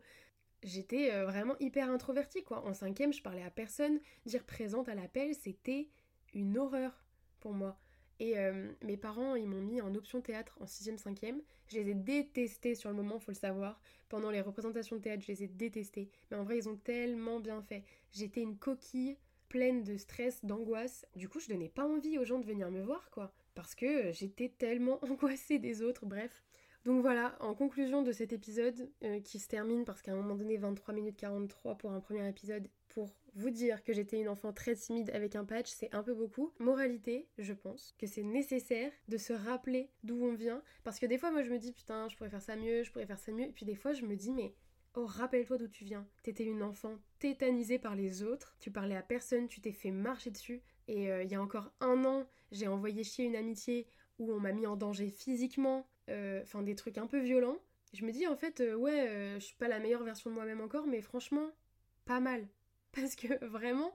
J'étais 0.63 1.13
euh, 1.13 1.25
vraiment 1.25 1.57
hyper 1.61 1.91
introvertie, 1.91 2.43
quoi. 2.43 2.65
En 2.67 2.75
cinquième, 2.75 3.13
je 3.13 3.23
parlais 3.23 3.43
à 3.43 3.51
personne. 3.51 4.01
Dire 4.25 4.45
présente 4.45 4.89
à 4.89 4.95
l'appel, 4.95 5.35
c'était 5.35 5.89
une 6.35 6.59
horreur 6.59 7.05
pour 7.41 7.53
moi. 7.53 7.79
Et 8.19 8.39
euh, 8.39 8.73
mes 8.83 8.97
parents, 8.97 9.35
ils 9.35 9.47
m'ont 9.47 9.61
mis 9.61 9.81
en 9.81 9.95
option 9.95 10.23
théâtre 10.23 10.57
en 10.61 10.65
6ème, 10.65 10.99
5ème. 10.99 11.41
Je 11.69 11.79
les 11.79 11.91
ai 11.91 11.95
détestés 11.95 12.75
sur 12.75 12.89
le 12.89 12.97
moment, 12.97 13.19
faut 13.19 13.31
le 13.31 13.37
savoir. 13.37 13.81
Pendant 14.09 14.31
les 14.31 14.41
représentations 14.41 14.97
de 14.97 15.03
théâtre, 15.03 15.23
je 15.27 15.33
les 15.33 15.45
ai 15.45 15.49
détestés. 15.49 16.11
Mais 16.31 16.37
en 16.37 16.45
vrai, 16.45 16.57
ils 16.57 16.69
ont 16.69 16.77
tellement 16.77 17.41
bien 17.41 17.61
fait. 17.63 17.85
J'étais 18.13 18.41
une 18.41 18.57
coquille 18.57 19.19
pleine 19.57 19.85
de 19.85 19.97
stress, 19.97 20.45
d'angoisse. 20.45 21.07
Du 21.17 21.31
coup, 21.31 21.41
je 21.41 21.49
donnais 21.49 21.71
pas 21.71 21.87
envie 21.87 22.19
aux 22.19 22.25
gens 22.25 22.39
de 22.39 22.45
venir 22.45 22.71
me 22.71 22.83
voir, 22.83 23.11
quoi. 23.11 23.33
Parce 23.55 23.75
que 23.75 24.13
j'étais 24.13 24.51
tellement 24.51 25.03
angoissée 25.11 25.59
des 25.59 25.81
autres, 25.81 26.05
bref. 26.05 26.45
Donc 26.85 27.01
voilà, 27.01 27.35
en 27.41 27.55
conclusion 27.55 28.03
de 28.03 28.13
cet 28.13 28.35
épisode, 28.35 28.91
euh, 29.03 29.19
qui 29.21 29.39
se 29.39 29.49
termine 29.49 29.87
parce 29.87 30.03
qu'à 30.03 30.13
un 30.13 30.17
moment 30.17 30.35
donné, 30.35 30.59
23 30.59 30.93
minutes 30.93 31.17
43 31.17 31.79
pour 31.79 31.91
un 31.91 32.01
premier 32.01 32.29
épisode, 32.29 32.69
pour 32.89 33.09
vous 33.35 33.49
dire 33.49 33.83
que 33.83 33.95
j'étais 33.95 34.21
une 34.21 34.29
enfant 34.29 34.53
très 34.53 34.75
timide 34.75 35.11
avec 35.15 35.37
un 35.37 35.47
patch, 35.47 35.71
c'est 35.71 35.93
un 35.95 36.03
peu 36.03 36.13
beaucoup. 36.13 36.53
Moralité, 36.59 37.27
je 37.39 37.55
pense 37.55 37.95
que 37.99 38.07
c'est 38.07 38.23
nécessaire 38.23 38.93
de 39.09 39.17
se 39.17 39.33
rappeler 39.33 39.91
d'où 40.05 40.23
on 40.23 40.35
vient. 40.35 40.63
Parce 40.85 40.99
que 40.99 41.07
des 41.07 41.17
fois, 41.17 41.31
moi, 41.31 41.43
je 41.43 41.51
me 41.51 41.59
dis, 41.59 41.73
putain, 41.73 42.11
je 42.11 42.17
pourrais 42.17 42.31
faire 42.31 42.43
ça 42.43 42.57
mieux, 42.57 42.83
je 42.83 42.93
pourrais 42.93 43.07
faire 43.07 43.19
ça 43.19 43.33
mieux. 43.33 43.47
Et 43.47 43.53
puis 43.53 43.65
des 43.65 43.75
fois, 43.75 43.95
je 43.95 44.05
me 44.05 44.17
dis, 44.17 44.33
mais 44.33 44.55
oh, 44.97 45.07
rappelle-toi 45.07 45.59
d'où 45.59 45.69
tu 45.69 45.85
viens. 45.85 46.07
T'étais 46.23 46.45
une 46.45 46.63
enfant 46.63 46.99
tétanisée 47.19 47.79
par 47.79 47.95
les 47.95 48.23
autres, 48.23 48.57
tu 48.59 48.71
parlais 48.71 48.97
à 48.97 49.03
personne, 49.03 49.47
tu 49.47 49.61
t'es 49.61 49.73
fait 49.73 49.91
marcher 49.91 50.31
dessus. 50.31 50.63
Et 50.89 51.11
euh, 51.11 51.23
il 51.23 51.31
y 51.31 51.35
a 51.35 51.43
encore 51.43 51.73
un 51.81 52.05
an, 52.05 52.27
j'ai 52.51 52.67
envoyé 52.67 53.05
chier 53.05 53.25
une 53.25 53.37
amitié 53.37 53.87
où 54.19 54.33
on 54.33 54.41
m'a 54.41 54.53
mis 54.53 54.67
en 54.67 54.77
danger 54.77 55.11
physiquement, 55.11 55.87
euh, 56.09 56.43
enfin 56.43 56.63
des 56.63 56.75
trucs 56.75 56.99
un 56.99 57.07
peu 57.07 57.21
violents. 57.21 57.59
Je 57.93 58.05
me 58.05 58.13
dis 58.13 58.27
en 58.27 58.37
fait, 58.37 58.61
euh, 58.61 58.75
ouais, 58.75 59.35
je 59.39 59.45
suis 59.45 59.57
pas 59.57 59.69
la 59.69 59.79
meilleure 59.79 60.03
version 60.03 60.31
de 60.31 60.35
moi-même 60.35 60.61
encore, 60.61 60.87
mais 60.87 61.01
franchement, 61.01 61.51
pas 62.05 62.21
mal. 62.21 62.47
Parce 62.93 63.15
que 63.15 63.45
vraiment, 63.45 63.93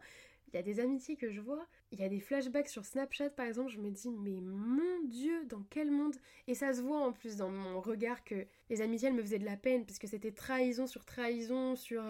il 0.53 0.57
y 0.57 0.59
a 0.59 0.63
des 0.63 0.79
amitiés 0.79 1.15
que 1.15 1.29
je 1.29 1.41
vois, 1.41 1.65
il 1.91 1.99
y 1.99 2.03
a 2.03 2.09
des 2.09 2.19
flashbacks 2.19 2.67
sur 2.67 2.85
Snapchat 2.85 3.29
par 3.31 3.45
exemple, 3.45 3.69
je 3.69 3.79
me 3.79 3.89
dis 3.89 4.09
mais 4.09 4.39
mon 4.41 5.03
dieu, 5.07 5.45
dans 5.45 5.63
quel 5.69 5.91
monde? 5.91 6.15
Et 6.47 6.55
ça 6.55 6.73
se 6.73 6.81
voit 6.81 6.99
en 6.99 7.11
plus 7.13 7.37
dans 7.37 7.49
mon 7.49 7.79
regard 7.81 8.23
que 8.23 8.45
les 8.69 8.81
amitiés 8.81 9.07
elles 9.09 9.13
me 9.13 9.21
faisaient 9.21 9.39
de 9.39 9.45
la 9.45 9.57
peine 9.57 9.85
parce 9.85 9.99
que 9.99 10.07
c'était 10.07 10.31
trahison 10.31 10.87
sur 10.87 11.05
trahison 11.05 11.75
sur 11.75 12.03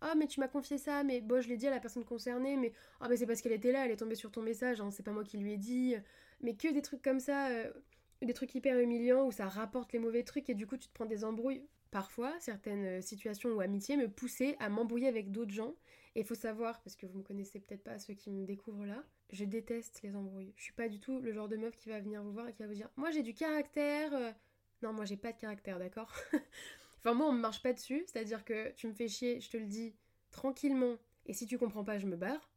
ah 0.00 0.14
mais 0.16 0.26
tu 0.26 0.40
m'as 0.40 0.48
confié 0.48 0.76
ça, 0.78 1.02
mais 1.02 1.20
bon 1.20 1.40
je 1.40 1.48
l'ai 1.48 1.56
dit 1.56 1.66
à 1.66 1.70
la 1.70 1.80
personne 1.80 2.04
concernée, 2.04 2.56
mais 2.56 2.72
ah 3.00 3.08
mais 3.08 3.16
c'est 3.16 3.26
parce 3.26 3.40
qu'elle 3.40 3.52
était 3.52 3.72
là, 3.72 3.86
elle 3.86 3.92
est 3.92 3.96
tombée 3.96 4.14
sur 4.14 4.30
ton 4.30 4.42
message, 4.42 4.80
hein, 4.80 4.90
c'est 4.90 5.02
pas 5.02 5.12
moi 5.12 5.24
qui 5.24 5.38
lui 5.38 5.52
ai 5.52 5.56
dit, 5.56 5.94
mais 6.42 6.56
que 6.56 6.68
des 6.72 6.82
trucs 6.82 7.02
comme 7.02 7.20
ça, 7.20 7.48
euh, 7.48 7.72
des 8.22 8.34
trucs 8.34 8.54
hyper 8.54 8.78
humiliants 8.78 9.26
où 9.26 9.32
ça 9.32 9.48
rapporte 9.48 9.92
les 9.92 9.98
mauvais 9.98 10.22
trucs 10.22 10.48
et 10.50 10.54
du 10.54 10.66
coup 10.66 10.76
tu 10.76 10.88
te 10.88 10.94
prends 10.94 11.06
des 11.06 11.24
embrouilles. 11.24 11.66
Parfois, 11.94 12.34
certaines 12.40 13.00
situations 13.02 13.50
ou 13.50 13.60
amitiés 13.60 13.96
me 13.96 14.08
poussaient 14.08 14.56
à 14.58 14.68
m'embrouiller 14.68 15.06
avec 15.06 15.30
d'autres 15.30 15.52
gens 15.52 15.76
et 16.16 16.22
il 16.22 16.26
faut 16.26 16.34
savoir, 16.34 16.82
parce 16.82 16.96
que 16.96 17.06
vous 17.06 17.18
me 17.18 17.22
connaissez 17.22 17.60
peut-être 17.60 17.84
pas 17.84 18.00
ceux 18.00 18.14
qui 18.14 18.32
me 18.32 18.44
découvrent 18.44 18.84
là, 18.84 19.04
je 19.30 19.44
déteste 19.44 20.00
les 20.02 20.16
embrouilles. 20.16 20.52
Je 20.56 20.64
suis 20.64 20.72
pas 20.72 20.88
du 20.88 20.98
tout 20.98 21.20
le 21.20 21.32
genre 21.32 21.48
de 21.48 21.56
meuf 21.56 21.76
qui 21.76 21.90
va 21.90 22.00
venir 22.00 22.20
vous 22.24 22.32
voir 22.32 22.48
et 22.48 22.52
qui 22.52 22.62
va 22.62 22.66
vous 22.66 22.74
dire 22.74 22.90
Moi 22.96 23.12
j'ai 23.12 23.22
du 23.22 23.32
caractère. 23.32 24.12
Euh. 24.12 24.32
Non, 24.82 24.92
moi 24.92 25.04
j'ai 25.04 25.16
pas 25.16 25.30
de 25.30 25.38
caractère, 25.38 25.78
d'accord? 25.78 26.12
Enfin, 26.98 27.14
moi 27.14 27.28
on 27.28 27.32
me 27.32 27.40
marche 27.40 27.62
pas 27.62 27.72
dessus, 27.72 28.02
c'est-à-dire 28.08 28.44
que 28.44 28.72
tu 28.72 28.88
me 28.88 28.92
fais 28.92 29.06
chier, 29.06 29.38
je 29.38 29.50
te 29.50 29.56
le 29.56 29.66
dis 29.66 29.94
tranquillement, 30.32 30.96
et 31.26 31.32
si 31.32 31.46
tu 31.46 31.58
comprends 31.58 31.84
pas, 31.84 32.00
je 32.00 32.08
me 32.08 32.16
barre. 32.16 32.50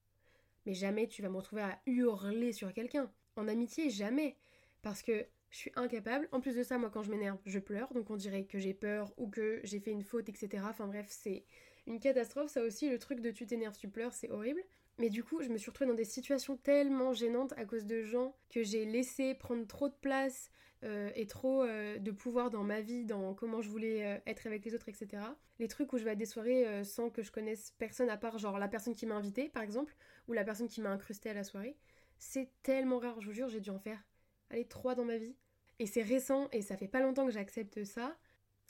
Mais 0.66 0.74
jamais 0.74 1.08
tu 1.08 1.22
vas 1.22 1.30
me 1.30 1.38
retrouver 1.38 1.62
à 1.62 1.80
hurler 1.86 2.54
sur 2.54 2.74
quelqu'un. 2.74 3.12
En 3.36 3.48
amitié, 3.48 3.92
jamais. 3.92 4.36
Parce 4.82 5.04
que 5.04 5.28
je 5.58 5.62
suis 5.62 5.72
incapable. 5.76 6.30
En 6.32 6.40
plus 6.40 6.56
de 6.56 6.62
ça, 6.62 6.78
moi 6.78 6.92
quand 6.92 7.02
je 7.02 7.10
m'énerve, 7.10 7.40
je 7.48 7.58
pleure, 7.58 7.92
donc 7.92 8.12
on 8.12 8.16
dirait 8.16 8.44
que 8.44 8.60
j'ai 8.60 8.76
peur 8.76 9.12
ou 9.18 9.28
que 9.28 9.60
j'ai 9.64 9.80
fait 9.80 9.90
une 9.90 10.04
faute, 10.04 10.30
etc. 10.30 10.64
Enfin 10.70 10.86
bref, 10.86 11.08
c'est 11.10 11.46
une 11.88 12.00
catastrophe, 12.00 12.52
ça 12.52 12.62
aussi, 12.62 12.88
le 12.92 13.00
truc 13.00 13.22
de 13.22 13.32
tu 13.32 13.48
t'énerves, 13.48 13.76
tu 13.76 13.88
pleures, 13.88 14.14
c'est 14.14 14.30
horrible. 14.30 14.62
Mais 15.00 15.10
du 15.10 15.24
coup, 15.24 15.42
je 15.42 15.50
me 15.50 15.58
suis 15.58 15.72
retrouvée 15.72 15.90
dans 15.90 15.98
des 15.98 16.06
situations 16.06 16.58
tellement 16.58 17.12
gênantes 17.12 17.54
à 17.58 17.66
cause 17.66 17.86
de 17.86 18.04
gens 18.04 18.36
que 18.52 18.62
j'ai 18.62 18.86
laissé 18.86 19.34
prendre 19.34 19.66
trop 19.66 19.90
de 19.90 19.96
place 19.96 20.52
euh, 20.84 21.10
et 21.16 21.26
trop 21.26 21.64
euh, 21.64 21.98
de 21.98 22.12
pouvoir 22.12 22.52
dans 22.52 22.64
ma 22.64 22.82
vie, 22.82 23.04
dans 23.04 23.34
comment 23.34 23.60
je 23.60 23.70
voulais 23.70 24.06
euh, 24.06 24.20
être 24.28 24.46
avec 24.46 24.64
les 24.64 24.76
autres, 24.76 24.90
etc. 24.90 25.24
Les 25.58 25.68
trucs 25.68 25.92
où 25.92 25.98
je 25.98 26.04
vais 26.04 26.12
à 26.12 26.16
des 26.16 26.28
soirées 26.28 26.84
sans 26.84 27.10
que 27.10 27.24
je 27.24 27.32
connaisse 27.32 27.74
personne 27.80 28.12
à 28.12 28.18
part 28.18 28.38
genre 28.38 28.60
la 28.60 28.68
personne 28.68 28.94
qui 28.94 29.08
m'a 29.08 29.16
invité, 29.16 29.50
par 29.50 29.64
exemple, 29.64 29.96
ou 30.28 30.34
la 30.34 30.44
personne 30.44 30.68
qui 30.68 30.82
m'a 30.82 30.92
incrusté 30.92 31.32
à 31.32 31.34
la 31.34 31.44
soirée, 31.44 31.76
c'est 32.20 32.52
tellement 32.62 33.00
rare, 33.00 33.20
je 33.22 33.26
vous 33.26 33.34
jure, 33.34 33.50
j'ai 33.50 33.60
dû 33.60 33.72
en 33.72 33.80
faire, 33.80 34.04
allez, 34.52 34.66
trois 34.66 34.94
dans 34.94 35.06
ma 35.06 35.18
vie. 35.18 35.36
Et 35.80 35.86
c'est 35.86 36.02
récent 36.02 36.48
et 36.52 36.62
ça 36.62 36.78
fait 36.78 36.88
pas 36.88 37.02
longtemps 37.02 37.26
que 37.26 37.32
j'accepte 37.32 37.84
ça. 37.84 38.18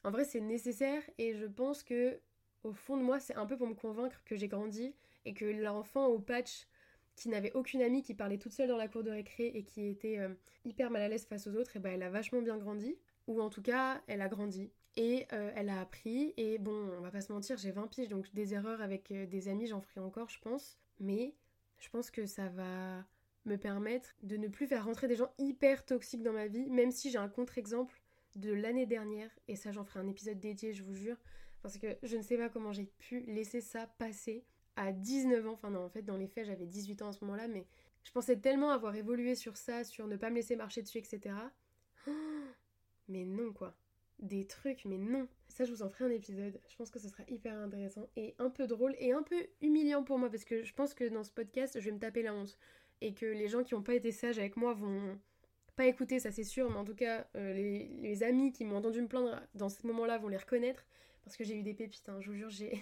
En 0.03 0.11
vrai, 0.11 0.25
c'est 0.25 0.41
nécessaire 0.41 1.01
et 1.17 1.33
je 1.33 1.45
pense 1.45 1.83
que 1.83 2.19
au 2.63 2.73
fond 2.73 2.97
de 2.97 3.03
moi, 3.03 3.19
c'est 3.19 3.35
un 3.35 3.45
peu 3.45 3.57
pour 3.57 3.67
me 3.67 3.73
convaincre 3.73 4.21
que 4.25 4.35
j'ai 4.35 4.47
grandi 4.47 4.93
et 5.25 5.33
que 5.33 5.45
l'enfant 5.45 6.07
au 6.07 6.19
patch 6.19 6.67
qui 7.15 7.29
n'avait 7.29 7.51
aucune 7.53 7.81
amie, 7.81 8.03
qui 8.03 8.13
parlait 8.13 8.37
toute 8.37 8.53
seule 8.53 8.67
dans 8.67 8.77
la 8.77 8.87
cour 8.87 9.03
de 9.03 9.09
récré 9.09 9.47
et 9.47 9.63
qui 9.63 9.87
était 9.87 10.19
euh, 10.19 10.29
hyper 10.65 10.91
mal 10.91 11.01
à 11.01 11.07
l'aise 11.07 11.25
face 11.25 11.47
aux 11.47 11.55
autres, 11.55 11.75
et 11.75 11.79
ben 11.79 11.93
elle 11.93 12.03
a 12.03 12.09
vachement 12.09 12.41
bien 12.41 12.57
grandi. 12.57 12.95
Ou 13.27 13.41
en 13.41 13.49
tout 13.49 13.61
cas, 13.61 14.01
elle 14.07 14.21
a 14.21 14.29
grandi. 14.29 14.71
Et 14.95 15.27
euh, 15.33 15.51
elle 15.55 15.69
a 15.69 15.81
appris. 15.81 16.33
Et 16.37 16.59
bon, 16.59 16.71
on 16.97 17.01
va 17.01 17.11
pas 17.11 17.21
se 17.21 17.33
mentir, 17.33 17.57
j'ai 17.57 17.71
20 17.71 17.87
piges, 17.87 18.07
donc 18.07 18.31
des 18.33 18.53
erreurs 18.53 18.81
avec 18.81 19.11
euh, 19.11 19.25
des 19.25 19.47
amis, 19.49 19.67
j'en 19.67 19.81
ferai 19.81 19.99
encore, 19.99 20.29
je 20.29 20.39
pense. 20.39 20.77
Mais 20.99 21.33
je 21.79 21.89
pense 21.89 22.11
que 22.11 22.25
ça 22.25 22.49
va 22.49 23.03
me 23.47 23.57
permettre 23.57 24.15
de 24.23 24.37
ne 24.37 24.47
plus 24.47 24.67
faire 24.67 24.85
rentrer 24.85 25.07
des 25.07 25.15
gens 25.15 25.31
hyper 25.37 25.85
toxiques 25.85 26.23
dans 26.23 26.33
ma 26.33 26.47
vie, 26.47 26.69
même 26.69 26.91
si 26.91 27.09
j'ai 27.09 27.17
un 27.17 27.29
contre-exemple 27.29 28.01
de 28.35 28.51
l'année 28.51 28.85
dernière. 28.85 29.31
Et 29.47 29.55
ça, 29.55 29.71
j'en 29.71 29.83
ferai 29.83 29.99
un 29.99 30.07
épisode 30.07 30.39
dédié, 30.39 30.73
je 30.73 30.83
vous 30.83 30.95
jure. 30.95 31.17
Parce 31.61 31.77
que 31.77 31.97
je 32.03 32.17
ne 32.17 32.21
sais 32.21 32.37
pas 32.37 32.49
comment 32.49 32.71
j'ai 32.71 32.85
pu 32.99 33.21
laisser 33.21 33.61
ça 33.61 33.87
passer 33.97 34.45
à 34.75 34.91
19 34.91 35.47
ans. 35.47 35.53
Enfin 35.53 35.71
non, 35.71 35.83
en 35.83 35.89
fait, 35.89 36.03
dans 36.03 36.17
les 36.17 36.27
faits, 36.27 36.45
j'avais 36.45 36.67
18 36.67 37.01
ans 37.01 37.09
à 37.09 37.13
ce 37.13 37.23
moment-là, 37.25 37.47
mais 37.47 37.65
je 38.03 38.11
pensais 38.11 38.37
tellement 38.37 38.69
avoir 38.69 38.95
évolué 38.95 39.35
sur 39.35 39.57
ça, 39.57 39.83
sur 39.83 40.07
ne 40.07 40.15
pas 40.15 40.29
me 40.29 40.35
laisser 40.35 40.55
marcher 40.55 40.81
dessus, 40.81 40.99
etc. 40.99 41.35
mais 43.07 43.25
non, 43.25 43.51
quoi. 43.53 43.75
des 44.19 44.45
trucs, 44.45 44.85
mais 44.85 44.97
non. 44.97 45.27
Ça, 45.47 45.65
je 45.65 45.71
vous 45.71 45.81
en 45.81 45.89
ferai 45.89 46.05
un 46.05 46.09
épisode. 46.09 46.59
Je 46.67 46.75
pense 46.75 46.89
que 46.91 46.99
ce 46.99 47.09
sera 47.09 47.23
hyper 47.27 47.57
intéressant 47.57 48.07
et 48.15 48.35
un 48.39 48.49
peu 48.49 48.67
drôle 48.67 48.95
et 48.99 49.11
un 49.11 49.23
peu 49.23 49.47
humiliant 49.61 50.03
pour 50.03 50.19
moi 50.19 50.29
parce 50.29 50.45
que 50.45 50.63
je 50.63 50.73
pense 50.73 50.93
que 50.93 51.03
dans 51.05 51.23
ce 51.23 51.31
podcast, 51.31 51.79
je 51.79 51.85
vais 51.85 51.91
me 51.91 51.99
taper 51.99 52.21
la 52.21 52.33
honte 52.33 52.57
et 53.01 53.13
que 53.13 53.25
les 53.25 53.47
gens 53.47 53.63
qui 53.63 53.73
n'ont 53.75 53.81
pas 53.81 53.95
été 53.95 54.11
sages 54.11 54.39
avec 54.39 54.57
moi 54.57 54.73
vont 54.73 55.19
pas 55.75 55.85
écouter, 55.85 56.19
ça 56.19 56.31
c'est 56.31 56.43
sûr, 56.43 56.69
mais 56.69 56.77
en 56.77 56.85
tout 56.85 56.95
cas, 56.95 57.27
euh, 57.35 57.53
les, 57.53 58.23
amis 58.23 58.51
qui 58.51 58.65
m'ont 58.65 58.77
entendu 58.77 59.01
me 59.01 59.07
plaindre 59.07 59.41
dans 59.53 59.69
ce 59.69 59.85
moment-là 59.87 60.17
vont 60.17 60.27
les 60.27 60.37
reconnaître 60.37 60.85
parce 61.23 61.37
que 61.37 61.43
j'ai 61.43 61.55
eu 61.55 61.61
des 61.61 61.73
pépites, 61.73 62.09
hein, 62.09 62.17
je 62.19 62.31
vous 62.31 62.35
jure, 62.35 62.49
j'ai 62.49 62.81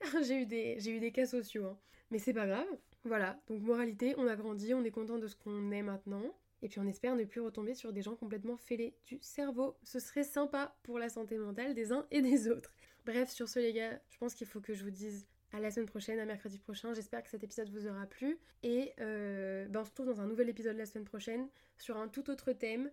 j'ai 0.22 0.42
eu, 0.42 0.46
des, 0.46 0.88
eu 0.88 0.98
des 0.98 1.12
cas 1.12 1.26
sociaux. 1.26 1.66
Hein. 1.66 1.78
Mais 2.10 2.18
c'est 2.18 2.32
pas 2.32 2.46
grave. 2.46 2.66
Voilà, 3.04 3.40
donc 3.46 3.62
moralité, 3.62 4.14
on 4.18 4.26
a 4.26 4.34
grandi, 4.34 4.74
on 4.74 4.82
est 4.82 4.90
content 4.90 5.18
de 5.18 5.28
ce 5.28 5.36
qu'on 5.36 5.70
est 5.70 5.82
maintenant. 5.82 6.22
Et 6.62 6.68
puis 6.68 6.80
on 6.80 6.86
espère 6.86 7.14
ne 7.14 7.24
plus 7.24 7.40
retomber 7.40 7.74
sur 7.74 7.92
des 7.92 8.02
gens 8.02 8.16
complètement 8.16 8.56
fêlés 8.56 8.94
du 9.04 9.18
cerveau. 9.20 9.76
Ce 9.84 10.00
serait 10.00 10.24
sympa 10.24 10.74
pour 10.82 10.98
la 10.98 11.08
santé 11.08 11.38
mentale 11.38 11.74
des 11.74 11.92
uns 11.92 12.06
et 12.10 12.22
des 12.22 12.48
autres. 12.48 12.74
Bref, 13.04 13.30
sur 13.30 13.48
ce 13.48 13.60
les 13.60 13.72
gars, 13.72 14.00
je 14.08 14.18
pense 14.18 14.34
qu'il 14.34 14.46
faut 14.46 14.60
que 14.60 14.74
je 14.74 14.82
vous 14.82 14.90
dise 14.90 15.28
à 15.52 15.60
la 15.60 15.70
semaine 15.70 15.86
prochaine, 15.86 16.18
à 16.18 16.24
mercredi 16.24 16.58
prochain. 16.58 16.94
J'espère 16.94 17.22
que 17.22 17.30
cet 17.30 17.42
épisode 17.44 17.70
vous 17.70 17.86
aura 17.86 18.06
plu. 18.06 18.38
Et 18.62 18.92
euh, 19.00 19.66
ben 19.68 19.80
on 19.80 19.84
se 19.84 19.90
retrouve 19.90 20.06
dans 20.06 20.20
un 20.20 20.26
nouvel 20.26 20.48
épisode 20.48 20.76
la 20.76 20.86
semaine 20.86 21.04
prochaine 21.04 21.48
sur 21.78 21.96
un 21.96 22.08
tout 22.08 22.30
autre 22.30 22.52
thème. 22.52 22.90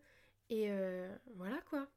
Et 0.50 0.68
euh, 0.70 1.14
voilà 1.36 1.60
quoi. 1.70 1.88